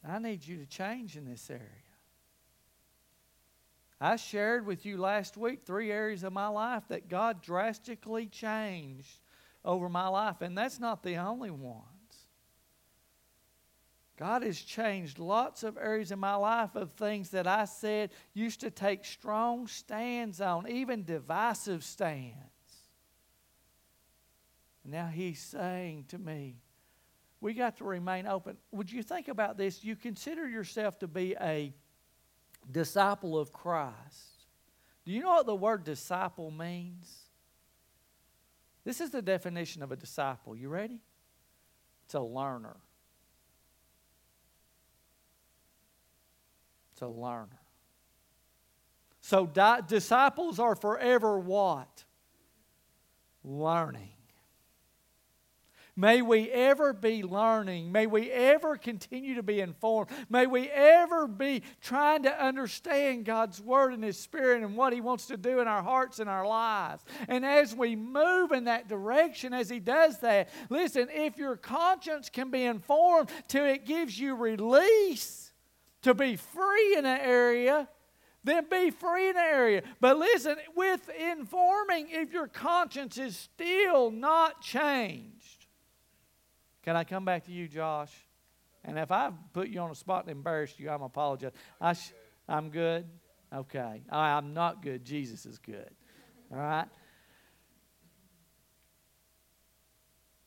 [0.07, 1.84] I need you to change in this area.
[4.05, 9.18] I shared with you last week three areas of my life that God drastically changed
[9.64, 11.86] over my life, and that's not the only ones.
[14.18, 18.61] God has changed lots of areas in my life of things that I said used
[18.61, 22.36] to take strong stands on, even divisive stands.
[24.84, 26.59] Now He's saying to me,
[27.40, 28.59] we got to remain open.
[28.70, 29.82] Would you think about this?
[29.82, 31.72] You consider yourself to be a
[32.70, 34.46] disciple of Christ.
[35.04, 37.24] Do you know what the word disciple means?
[38.84, 40.56] This is the definition of a disciple.
[40.56, 41.00] You ready?
[42.04, 42.76] It's a learner.
[46.92, 47.60] It's a learner.
[49.20, 52.04] So di- disciples are forever what?
[53.42, 54.13] Learning.
[55.97, 57.92] May we ever be learning.
[57.92, 60.11] May we ever continue to be informed.
[60.28, 65.01] May we ever be trying to understand God's Word and His Spirit and what He
[65.01, 67.05] wants to do in our hearts and our lives.
[67.28, 72.28] And as we move in that direction, as He does that, listen, if your conscience
[72.28, 75.53] can be informed till it gives you release,
[76.05, 77.88] to be free in an area,
[78.45, 79.82] then be free in an area.
[80.01, 85.34] But listen, with informing, if your conscience is still not changed,
[86.85, 88.12] can I come back to you, Josh?
[88.85, 91.53] And if I've put you on a spot and embarrassed you, I'm apologize.
[91.80, 92.12] I sh-
[92.47, 93.07] I'm good.
[93.53, 95.03] Okay, I'm not good.
[95.03, 95.91] Jesus is good.
[96.53, 96.87] All right.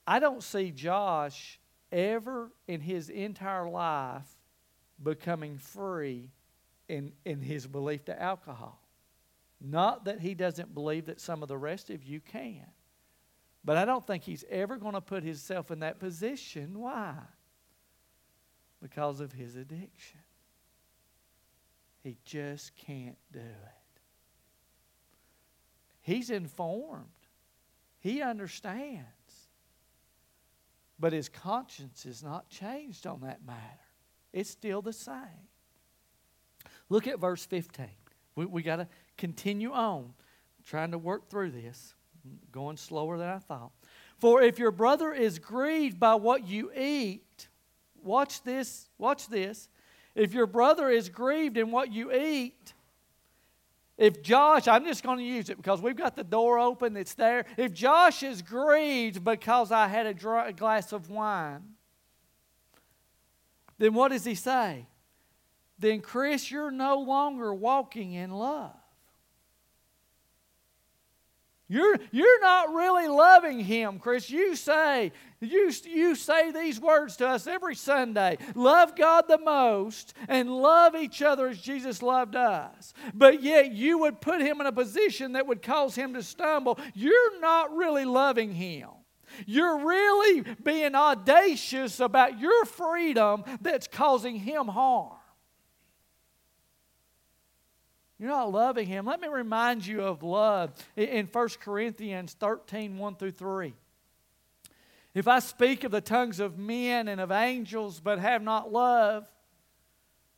[0.05, 1.59] I don't see Josh
[1.91, 4.27] ever in his entire life
[5.01, 6.29] becoming free
[6.87, 8.79] in, in his belief to alcohol.
[9.59, 12.67] Not that he doesn't believe that some of the rest of you can.
[13.63, 16.79] But I don't think he's ever going to put himself in that position.
[16.79, 17.15] Why?
[18.81, 20.19] Because of his addiction.
[22.03, 24.01] He just can't do it.
[26.01, 27.07] He's informed,
[27.99, 29.05] he understands.
[30.99, 33.59] But his conscience is not changed on that matter.
[34.33, 35.47] It's still the same.
[36.89, 37.87] Look at verse 15.
[38.35, 38.87] We, we got to
[39.17, 40.13] continue on
[40.65, 41.93] trying to work through this,
[42.51, 43.71] going slower than I thought.
[44.17, 47.47] For if your brother is grieved by what you eat,
[48.03, 49.69] watch this, watch this.
[50.15, 52.73] If your brother is grieved in what you eat,
[53.97, 57.15] if Josh, I'm just going to use it because we've got the door open, it's
[57.15, 57.45] there.
[57.57, 61.63] If Josh is grieved because I had a, a glass of wine,
[63.79, 64.87] then what does he say?
[65.79, 68.73] Then, Chris, you're no longer walking in love.
[71.69, 74.29] You're, you're not really loving him, Chris.
[74.29, 75.11] You say,
[75.41, 80.95] you, you say these words to us every Sunday love God the most and love
[80.95, 82.93] each other as Jesus loved us.
[83.13, 86.79] But yet you would put him in a position that would cause him to stumble.
[86.93, 88.89] You're not really loving him.
[89.45, 95.16] You're really being audacious about your freedom that's causing him harm.
[98.19, 99.05] You're not loving him.
[99.05, 103.73] Let me remind you of love in 1 Corinthians 13 1 through 3.
[105.13, 109.27] If I speak of the tongues of men and of angels, but have not love,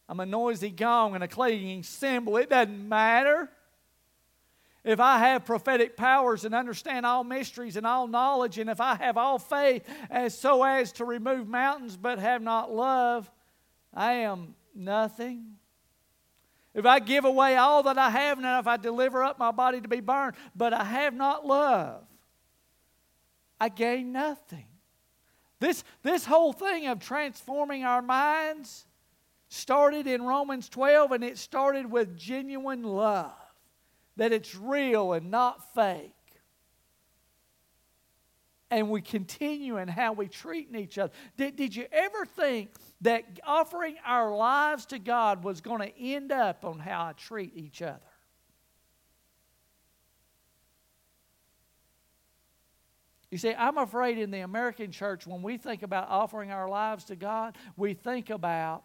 [0.07, 2.37] I'm a noisy gong and a clanging cymbal.
[2.37, 3.49] It doesn't matter.
[4.83, 8.95] If I have prophetic powers and understand all mysteries and all knowledge, and if I
[8.95, 13.29] have all faith as so as to remove mountains but have not love,
[13.93, 15.58] I am nothing.
[16.79, 19.81] If I give away all that I have, and if I deliver up my body
[19.81, 22.05] to be burned, but I have not love,
[23.59, 24.63] I gain nothing.
[25.59, 28.85] This, this whole thing of transforming our minds
[29.49, 33.33] started in Romans 12, and it started with genuine love,
[34.15, 36.13] that it's real and not fake
[38.71, 41.11] and we continue in how we treat each other.
[41.37, 42.69] Did, did you ever think
[43.01, 47.55] that offering our lives to God was going to end up on how I treat
[47.55, 47.99] each other?
[53.31, 57.05] You see, I'm afraid in the American church, when we think about offering our lives
[57.05, 58.83] to God, we think about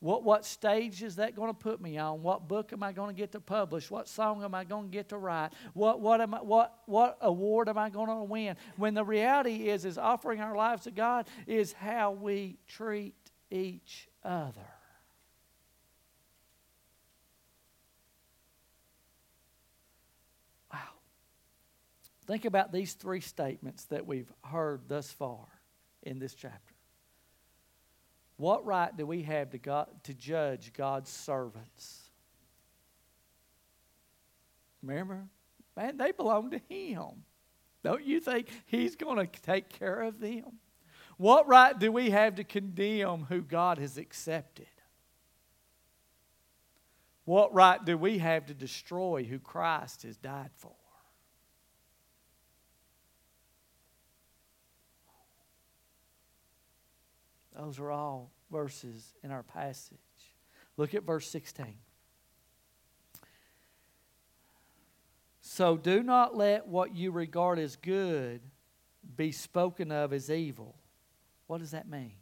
[0.00, 2.22] what, what stage is that going to put me on?
[2.22, 3.90] What book am I going to get to publish?
[3.90, 5.52] What song am I going to get to write?
[5.72, 8.56] What, what, am I, what, what award am I going to win?
[8.76, 13.14] When the reality is, is offering our lives to God is how we treat
[13.50, 14.68] each other.
[20.72, 20.78] Wow.
[22.26, 25.46] Think about these three statements that we've heard thus far
[26.02, 26.74] in this chapter.
[28.36, 32.10] What right do we have to, God, to judge God's servants?
[34.82, 35.24] Remember?
[35.76, 37.24] Man, they belong to Him.
[37.82, 40.58] Don't you think He's going to take care of them?
[41.16, 44.66] What right do we have to condemn who God has accepted?
[47.24, 50.72] What right do we have to destroy who Christ has died for?
[57.56, 59.98] Those are all verses in our passage.
[60.76, 61.76] Look at verse 16.
[65.40, 68.40] So do not let what you regard as good
[69.16, 70.74] be spoken of as evil.
[71.46, 72.14] What does that mean?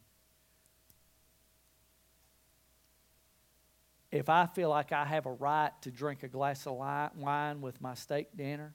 [4.11, 7.81] If I feel like I have a right to drink a glass of wine with
[7.81, 8.75] my steak dinner,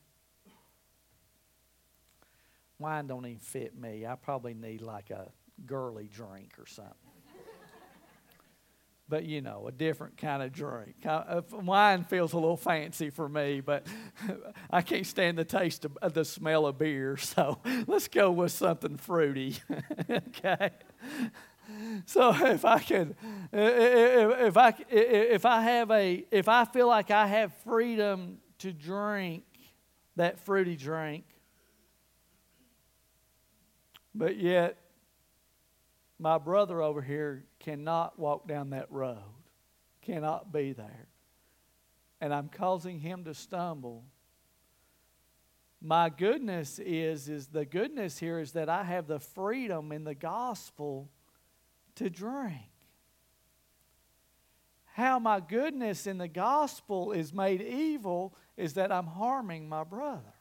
[2.80, 4.06] wine don't even fit me.
[4.06, 5.32] I probably need like a
[5.66, 7.07] girly drink or something.
[9.10, 10.96] But you know, a different kind of drink.
[11.06, 13.88] Uh, wine feels a little fancy for me, but
[14.70, 17.18] I can't stand the taste of the smell of beer.
[17.38, 19.58] So let's go with something fruity.
[20.10, 20.72] okay.
[22.06, 23.16] So if I can,
[23.52, 29.44] if I if I have a if I feel like I have freedom to drink
[30.16, 31.26] that fruity drink,
[34.16, 34.78] but yet
[36.20, 39.18] my brother over here cannot walk down that road,
[40.02, 41.08] cannot be there.
[42.20, 44.04] And I'm causing him to stumble.
[45.80, 50.16] My goodness is, is the goodness here is that I have the freedom in the
[50.16, 51.10] gospel
[51.96, 52.72] to drink.
[54.86, 60.34] How my goodness in the gospel is made evil is that I'm harming my brother.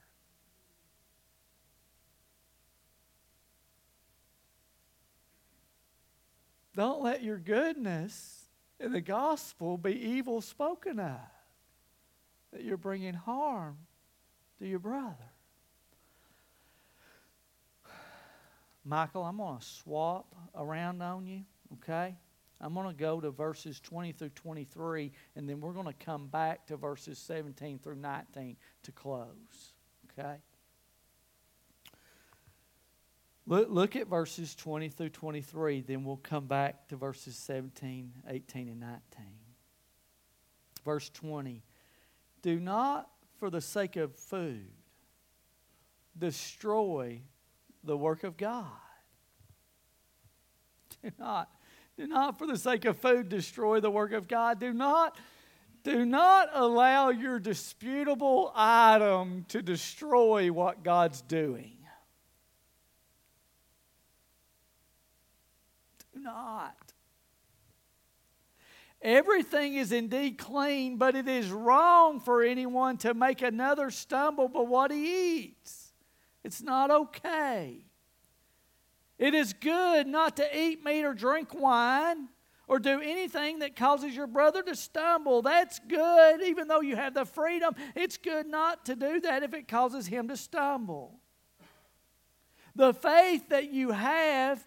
[6.77, 11.17] Don't let your goodness in the gospel be evil spoken of,
[12.53, 13.79] that you're bringing harm
[14.59, 15.17] to your brother.
[18.85, 22.15] Michael, I'm going to swap around on you, okay?
[22.61, 26.27] I'm going to go to verses 20 through 23, and then we're going to come
[26.27, 29.73] back to verses 17 through 19 to close,
[30.13, 30.37] okay?
[33.47, 38.69] Look, look at verses 20 through 23, then we'll come back to verses 17, 18,
[38.69, 39.01] and 19.
[40.85, 41.63] Verse 20
[42.43, 44.71] Do not, for the sake of food,
[46.19, 47.21] destroy
[47.85, 48.67] the work of God.
[51.03, 51.49] Do not,
[51.97, 54.59] do not, for the sake of food, destroy the work of God.
[54.59, 55.17] Do not
[55.87, 61.77] do not allow your disputable item to destroy what God's doing.
[66.13, 66.93] Do not.
[69.01, 74.61] Everything is indeed clean, but it is wrong for anyone to make another stumble by
[74.61, 75.93] what he eats.
[76.43, 77.85] It's not okay.
[79.19, 82.29] It is good not to eat meat or drink wine
[82.69, 85.43] or do anything that causes your brother to stumble.
[85.43, 87.75] That's good, even though you have the freedom.
[87.95, 91.21] It's good not to do that if it causes him to stumble.
[92.75, 94.67] The faith that you have,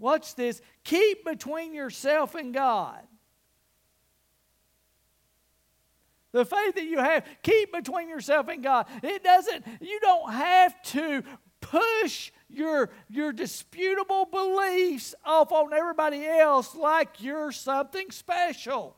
[0.00, 3.00] watch this, keep between yourself and God.
[6.32, 8.86] The faith that you have, keep between yourself and God.
[9.02, 11.22] It doesn't, you don't have to
[11.60, 18.96] push your, your disputable beliefs off on everybody else like you're something special.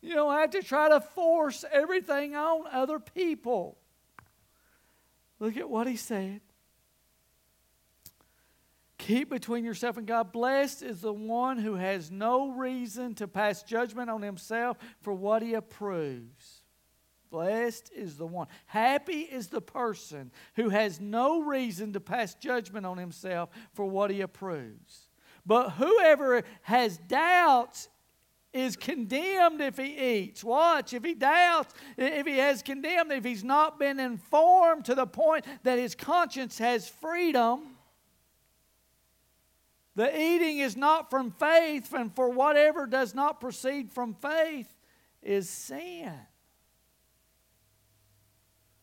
[0.00, 3.76] You don't have to try to force everything on other people.
[5.38, 6.40] Look at what he said.
[9.02, 10.30] Keep between yourself and God.
[10.30, 15.42] Blessed is the one who has no reason to pass judgment on himself for what
[15.42, 16.62] he approves.
[17.28, 18.46] Blessed is the one.
[18.66, 24.12] Happy is the person who has no reason to pass judgment on himself for what
[24.12, 25.08] he approves.
[25.44, 27.88] But whoever has doubts
[28.52, 30.44] is condemned if he eats.
[30.44, 35.08] Watch, if he doubts, if he has condemned, if he's not been informed to the
[35.08, 37.71] point that his conscience has freedom,
[39.94, 44.72] the eating is not from faith, and for whatever does not proceed from faith
[45.22, 46.12] is sin.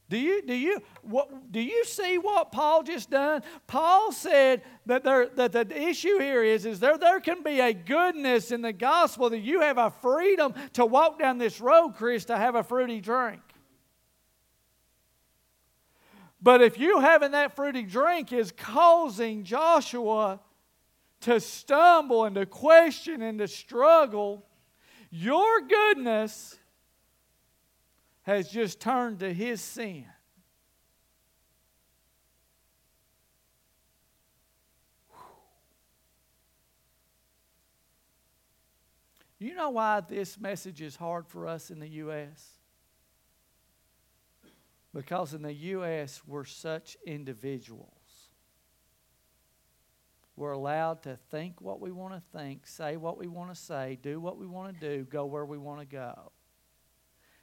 [0.09, 3.43] Do you, do, you, what, do you see what Paul just done?
[3.67, 7.73] Paul said that, there, that the issue here is, is there, there can be a
[7.73, 12.25] goodness in the gospel that you have a freedom to walk down this road, Chris,
[12.25, 13.41] to have a fruity drink.
[16.41, 20.39] But if you having that fruity drink is causing Joshua
[21.21, 24.45] to stumble and to question and to struggle,
[25.09, 26.57] your goodness
[28.23, 30.05] has just turned to his sin.
[39.39, 42.59] You know why this message is hard for us in the U.S.?
[44.93, 47.98] Because in the U.S., we're such individuals.
[50.39, 53.99] We're allowed to think what we want to think, say what we want to say,
[54.01, 56.31] do what we want to do, go where we want to go.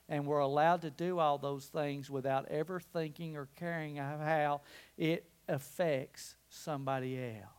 [0.09, 4.63] And we're allowed to do all those things without ever thinking or caring of how
[4.97, 7.51] it affects somebody else.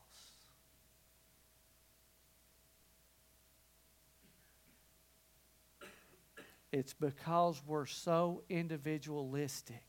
[6.71, 9.83] It's because we're so individualistic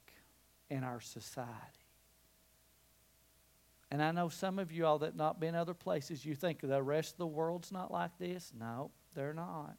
[0.68, 1.77] in our society.
[3.90, 6.82] And I know some of you all that not been other places, you think the
[6.82, 8.52] rest of the world's not like this.
[8.58, 9.76] No, they're not.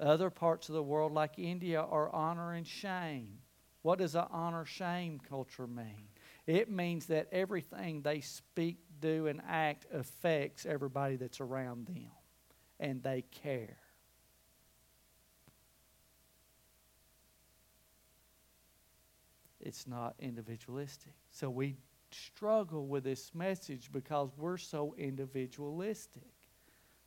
[0.00, 3.38] Other parts of the world, like India, are honor and shame.
[3.82, 6.08] What does an honor shame culture mean?
[6.46, 12.10] It means that everything they speak, do, and act affects everybody that's around them,
[12.80, 13.78] and they care.
[19.66, 21.12] It's not individualistic.
[21.32, 21.76] So we
[22.12, 26.22] struggle with this message because we're so individualistic.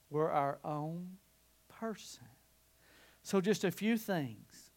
[0.09, 1.17] We're our own
[1.69, 2.25] person.
[3.23, 4.71] So, just a few things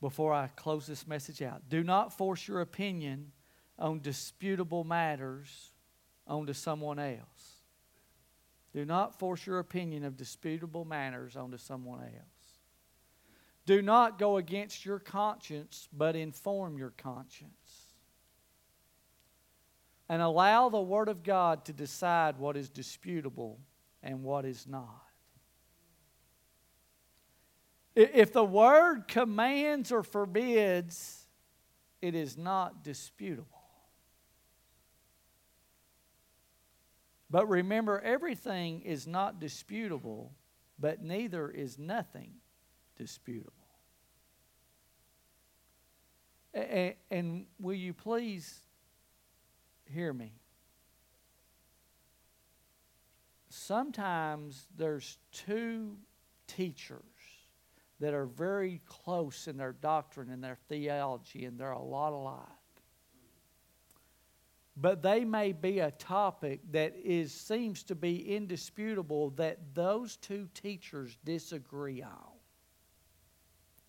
[0.00, 1.68] before I close this message out.
[1.68, 3.32] Do not force your opinion
[3.78, 5.72] on disputable matters
[6.26, 7.62] onto someone else.
[8.72, 12.37] Do not force your opinion of disputable matters onto someone else.
[13.68, 17.52] Do not go against your conscience, but inform your conscience.
[20.08, 23.60] And allow the Word of God to decide what is disputable
[24.02, 25.02] and what is not.
[27.94, 31.26] If the word commands or forbids,
[32.00, 33.44] it is not disputable.
[37.28, 40.32] But remember, everything is not disputable,
[40.78, 42.30] but neither is nothing
[42.96, 43.57] disputable.
[46.58, 48.60] And, and will you please
[49.92, 50.32] hear me?
[53.50, 55.96] Sometimes there's two
[56.46, 57.02] teachers
[58.00, 62.44] that are very close in their doctrine and their theology, and they're a lot alike.
[64.76, 70.48] But they may be a topic that is seems to be indisputable that those two
[70.54, 72.38] teachers disagree on.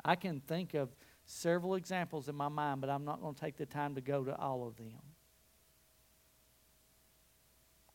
[0.03, 0.89] I can think of
[1.30, 4.23] several examples in my mind, but I'm not going to take the time to go
[4.23, 4.91] to all of them.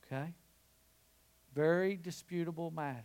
[0.07, 0.33] Okay?
[1.53, 3.05] Very disputable matters.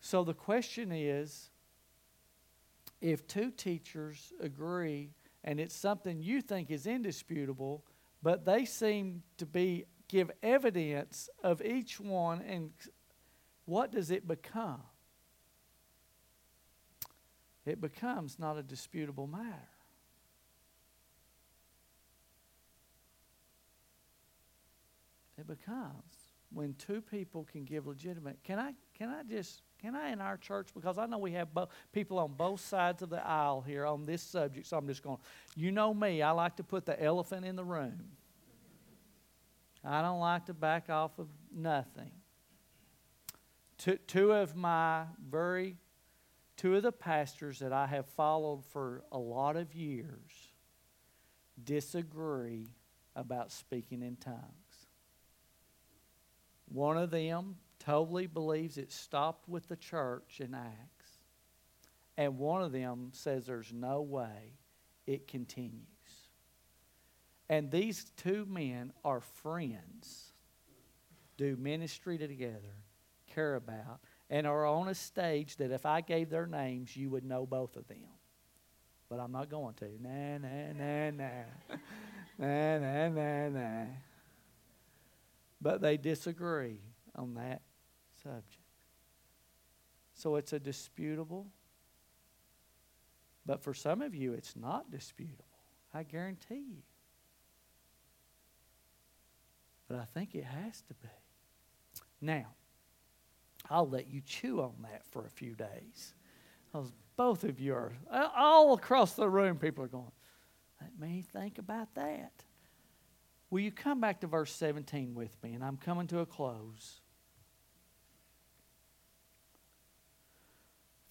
[0.00, 1.50] So the question is
[3.00, 5.10] if two teachers agree
[5.44, 7.84] and it's something you think is indisputable,
[8.22, 12.70] but they seem to be give evidence of each one and
[13.64, 14.82] what does it become?
[17.64, 19.68] It becomes not a disputable matter.
[25.38, 26.14] It becomes
[26.52, 28.38] when two people can give legitimate.
[28.44, 31.52] Can I can I just can I in our church because I know we have
[31.52, 35.02] bo- people on both sides of the aisle here on this subject, so I'm just
[35.02, 35.18] going.
[35.56, 38.10] You know me, I like to put the elephant in the room.
[39.84, 42.12] I don't like to back off of nothing.
[43.78, 45.76] Two, two of my very,
[46.62, 50.52] two of the pastors that I have followed for a lot of years
[51.64, 52.68] disagree
[53.16, 54.86] about speaking in tongues.
[56.68, 61.10] One of them totally believes it stopped with the church in Acts.
[62.16, 64.54] And one of them says there's no way
[65.04, 65.82] it continues.
[67.48, 70.30] And these two men are friends,
[71.36, 72.76] do ministry together,
[73.34, 73.98] care about,
[74.32, 77.76] and are on a stage that if I gave their names, you would know both
[77.76, 78.08] of them.
[79.10, 79.90] But I'm not going to.
[80.00, 81.76] Nah, nah, nah, nah.
[82.38, 83.84] nah, nah, nah, nah.
[85.60, 86.80] But they disagree
[87.14, 87.60] on that
[88.22, 88.56] subject.
[90.14, 91.46] So it's a disputable,
[93.44, 95.44] but for some of you, it's not disputable.
[95.92, 96.82] I guarantee you.
[99.88, 101.08] But I think it has to be.
[102.22, 102.46] Now,
[103.70, 106.14] I'll let you chew on that for a few days.
[106.66, 107.92] Because both of you are,
[108.36, 110.10] all across the room, people are going,
[110.80, 112.32] let me think about that.
[113.50, 115.52] Will you come back to verse 17 with me?
[115.52, 117.00] And I'm coming to a close.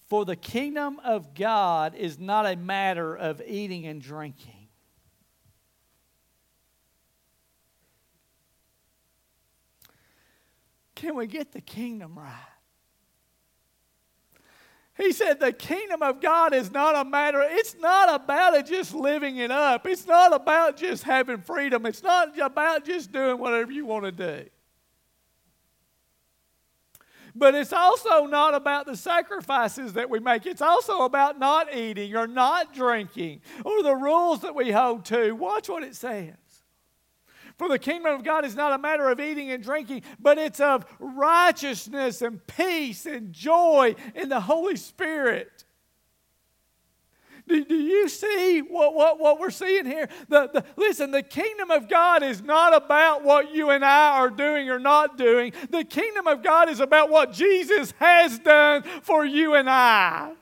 [0.08, 4.61] For the kingdom of God is not a matter of eating and drinking.
[11.02, 12.32] Can we get the kingdom right?
[14.96, 18.94] He said the kingdom of God is not a matter, it's not about it just
[18.94, 19.84] living it up.
[19.84, 21.86] It's not about just having freedom.
[21.86, 24.48] It's not about just doing whatever you want to do.
[27.34, 30.46] But it's also not about the sacrifices that we make.
[30.46, 35.32] It's also about not eating or not drinking or the rules that we hold to.
[35.32, 36.34] Watch what it says.
[37.58, 40.60] For the kingdom of God is not a matter of eating and drinking, but it's
[40.60, 45.64] of righteousness and peace and joy in the Holy Spirit.
[47.48, 50.08] Do, do you see what, what, what we're seeing here?
[50.28, 54.30] The, the, listen, the kingdom of God is not about what you and I are
[54.30, 55.52] doing or not doing.
[55.70, 60.32] The kingdom of God is about what Jesus has done for you and I.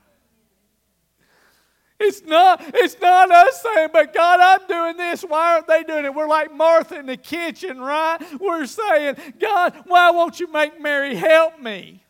[2.03, 5.21] It's not, it's not us saying, but God, I'm doing this.
[5.21, 6.13] Why aren't they doing it?
[6.13, 8.17] We're like Martha in the kitchen, right?
[8.39, 12.03] We're saying, God, why won't you make Mary help me?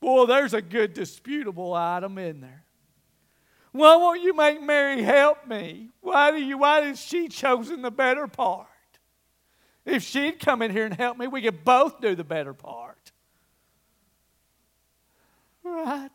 [0.00, 2.64] Boy, there's a good disputable item in there.
[3.72, 5.90] Why won't you make Mary help me?
[6.00, 8.66] Why do you why has she chosen the better part?
[9.84, 13.12] If she'd come in here and help me, we could both do the better part.
[15.62, 16.10] Right?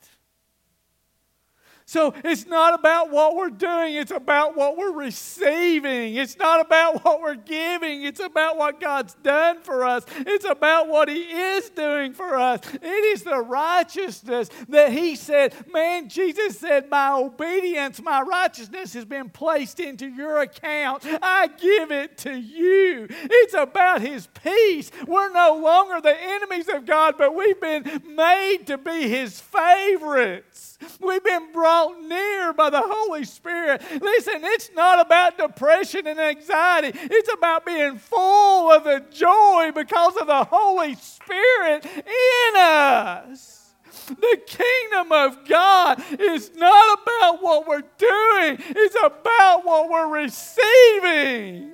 [1.89, 6.15] So it's not about what we're doing, it's about what we're receiving.
[6.15, 10.03] It's not about what we're giving, it's about what God's done for us.
[10.17, 12.59] It's about what He is doing for us.
[12.73, 19.05] It is the righteousness that He said, man, Jesus said, My obedience, my righteousness has
[19.05, 21.03] been placed into your account.
[21.05, 23.07] I give it to you.
[23.09, 24.91] It's about His peace.
[25.07, 30.76] We're no longer the enemies of God, but we've been made to be His favorites.
[30.99, 33.81] We've been brought near by the Holy Spirit.
[34.01, 40.15] Listen, it's not about depression and anxiety, it's about being full of the joy because
[40.17, 43.73] of the Holy Spirit in us.
[44.07, 51.73] The kingdom of God is not about what we're doing, it's about what we're receiving.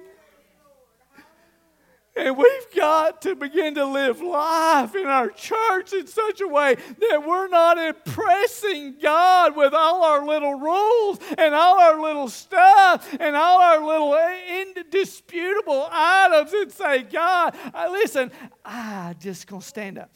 [2.15, 6.75] And we've got to begin to live life in our church in such a way
[6.75, 13.07] that we're not impressing God with all our little rules and all our little stuff
[13.19, 14.15] and all our little
[14.61, 17.55] indisputable items and say, God,
[17.91, 18.31] listen,
[18.63, 20.11] I just gonna stand up.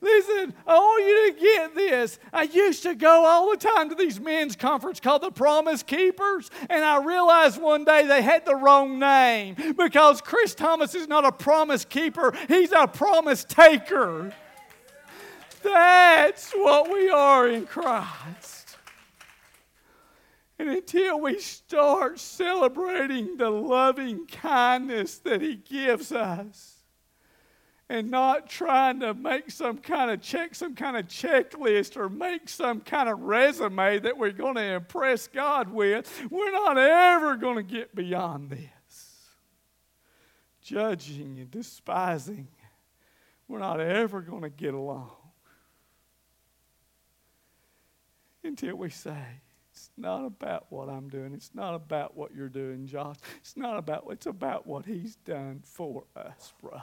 [0.00, 2.18] Listen, I want you to get this.
[2.32, 6.50] I used to go all the time to these men's conference called the Promise Keepers,
[6.70, 11.24] and I realized one day they had the wrong name because Chris Thomas is not
[11.24, 14.32] a promise keeper, he's a promise taker.
[15.62, 18.76] That's what we are in Christ.
[20.58, 26.77] And until we start celebrating the loving kindness that He gives us,
[27.88, 32.48] and not trying to make some kind of check, some kind of checklist or make
[32.48, 37.56] some kind of resume that we're going to impress God with, we're not ever going
[37.56, 39.26] to get beyond this.
[40.62, 42.48] Judging and despising,
[43.46, 45.10] we're not ever going to get along
[48.44, 49.24] until we say,
[49.72, 51.32] it's not about what I'm doing.
[51.32, 53.16] It's not about what you're doing, Josh.
[53.36, 56.82] It's not about, it's about what he's done for us, brother.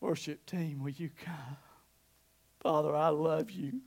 [0.00, 1.56] Worship team, will you come?
[2.60, 3.80] Father, I love you.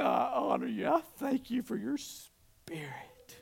[0.00, 0.86] I honor you.
[0.88, 3.36] I thank you for your spirit.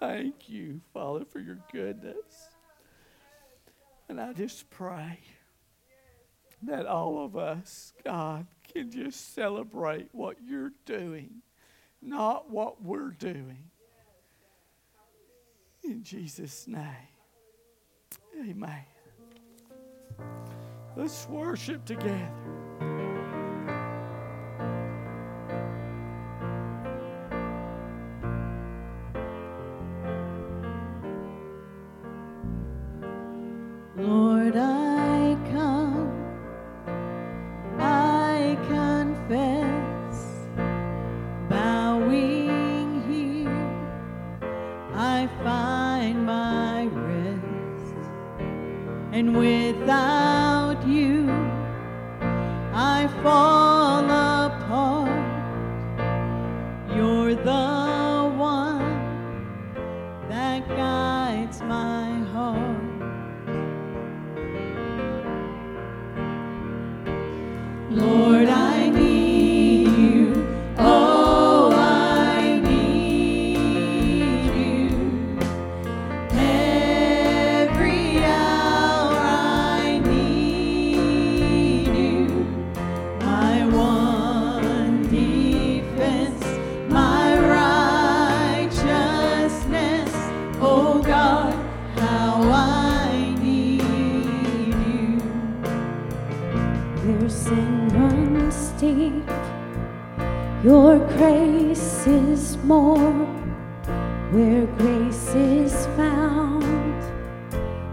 [0.00, 2.48] Thank you, Father, for your goodness.
[4.08, 5.18] And I just pray
[6.62, 11.42] that all of us, God, can just celebrate what you're doing,
[12.02, 13.70] not what we're doing.
[15.82, 17.13] In Jesus' name.
[18.40, 18.84] Amen.
[20.96, 22.30] Let's worship together.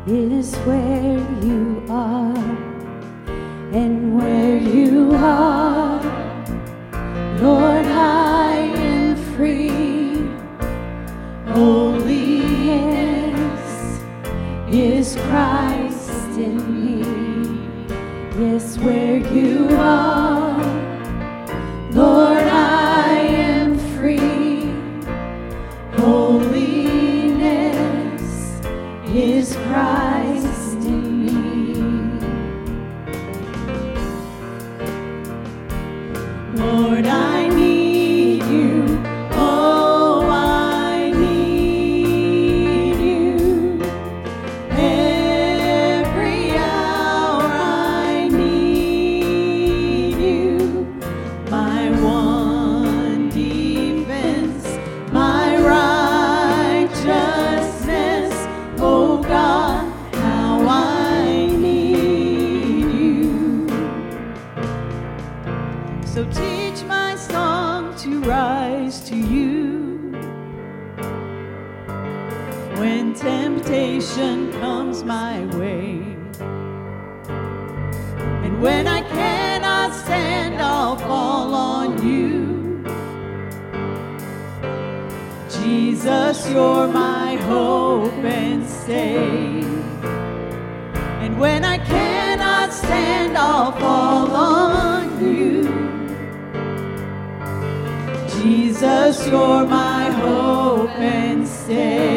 [0.07, 2.37] Is where you are.
[3.73, 6.01] And where you are,
[7.39, 10.29] Lord, I am free.
[11.53, 12.11] Holiness
[14.69, 17.05] is Christ in me.
[18.39, 20.30] Yes, where you are,
[98.81, 102.10] Jesus, you're my hope and stay.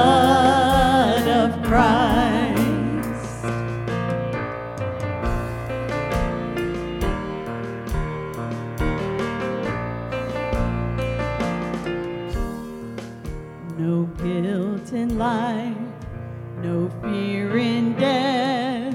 [0.00, 3.44] blood of Christ.
[13.78, 15.76] No guilt in life,
[16.62, 18.94] no fear in death.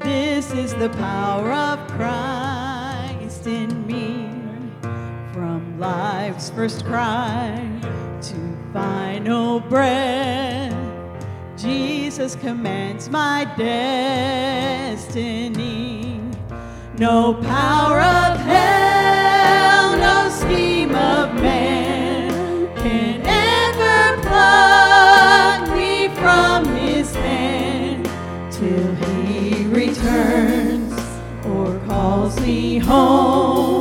[0.00, 4.30] This is the power of Christ in me.
[5.32, 7.60] From life's first cry
[8.22, 10.05] to final breath.
[12.16, 14.98] Jesus commands my destiny.
[16.96, 28.08] No power of hell, no scheme of man can ever pluck me from his hand
[28.50, 30.98] till he returns
[31.44, 33.75] or calls me home.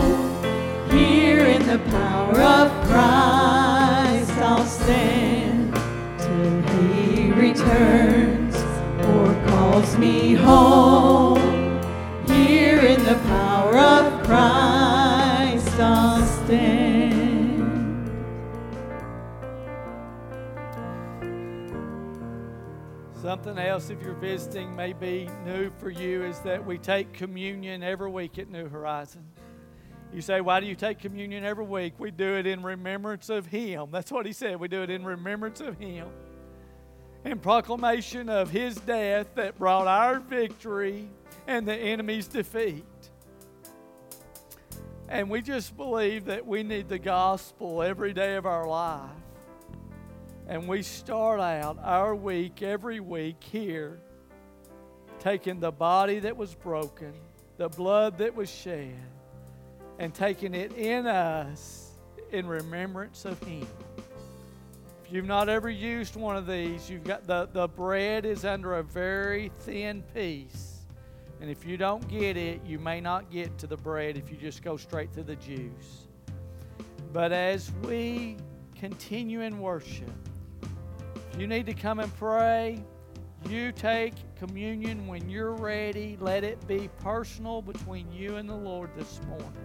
[9.97, 11.37] me home.
[12.27, 17.45] Here in the power of Christ, I'll stand.
[23.21, 27.81] Something else, if you're visiting, may be new for you is that we take communion
[27.81, 29.25] every week at New Horizon.
[30.13, 31.93] You say, Why do you take communion every week?
[31.97, 33.89] We do it in remembrance of Him.
[33.91, 34.59] That's what He said.
[34.59, 36.07] We do it in remembrance of Him.
[37.25, 41.09] In proclamation of His death that brought our victory
[41.47, 42.85] and the enemy's defeat.
[45.09, 49.09] And we just believe that we need the gospel every day of our life.
[50.47, 53.99] And we start out our week every week here,
[55.17, 57.13] taking the body that was broken,
[57.57, 58.93] the blood that was shed,
[59.97, 61.93] and taking it in us
[62.31, 63.67] in remembrance of Him.
[65.15, 68.83] You've not ever used one of these, you've got the, the bread is under a
[68.83, 70.81] very thin piece.
[71.39, 74.35] And if you don't get it, you may not get to the bread if you
[74.35, 76.07] just go straight to the juice.
[77.13, 78.35] But as we
[78.77, 80.11] continue in worship,
[81.31, 82.83] if you need to come and pray,
[83.49, 86.17] you take communion when you're ready.
[86.19, 89.64] Let it be personal between you and the Lord this morning.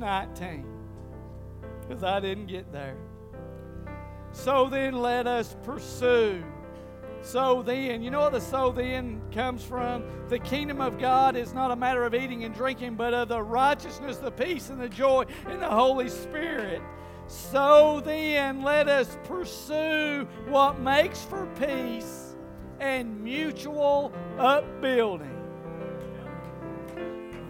[0.00, 0.64] 19
[1.80, 2.96] because I didn't get there.
[4.32, 6.42] So then let us pursue.
[7.22, 10.04] So then, you know what the so then comes from?
[10.28, 13.42] The kingdom of God is not a matter of eating and drinking, but of the
[13.42, 16.80] righteousness, the peace, and the joy in the Holy Spirit.
[17.26, 22.36] So then, let us pursue what makes for peace
[22.80, 25.36] and mutual upbuilding.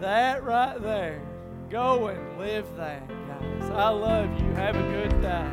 [0.01, 1.30] That right there.
[1.71, 3.69] Go and live that, guys.
[3.69, 4.51] I love you.
[4.55, 5.47] Have a good day.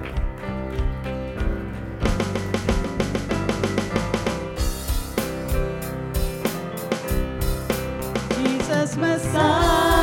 [8.34, 9.97] Jesus Messiah,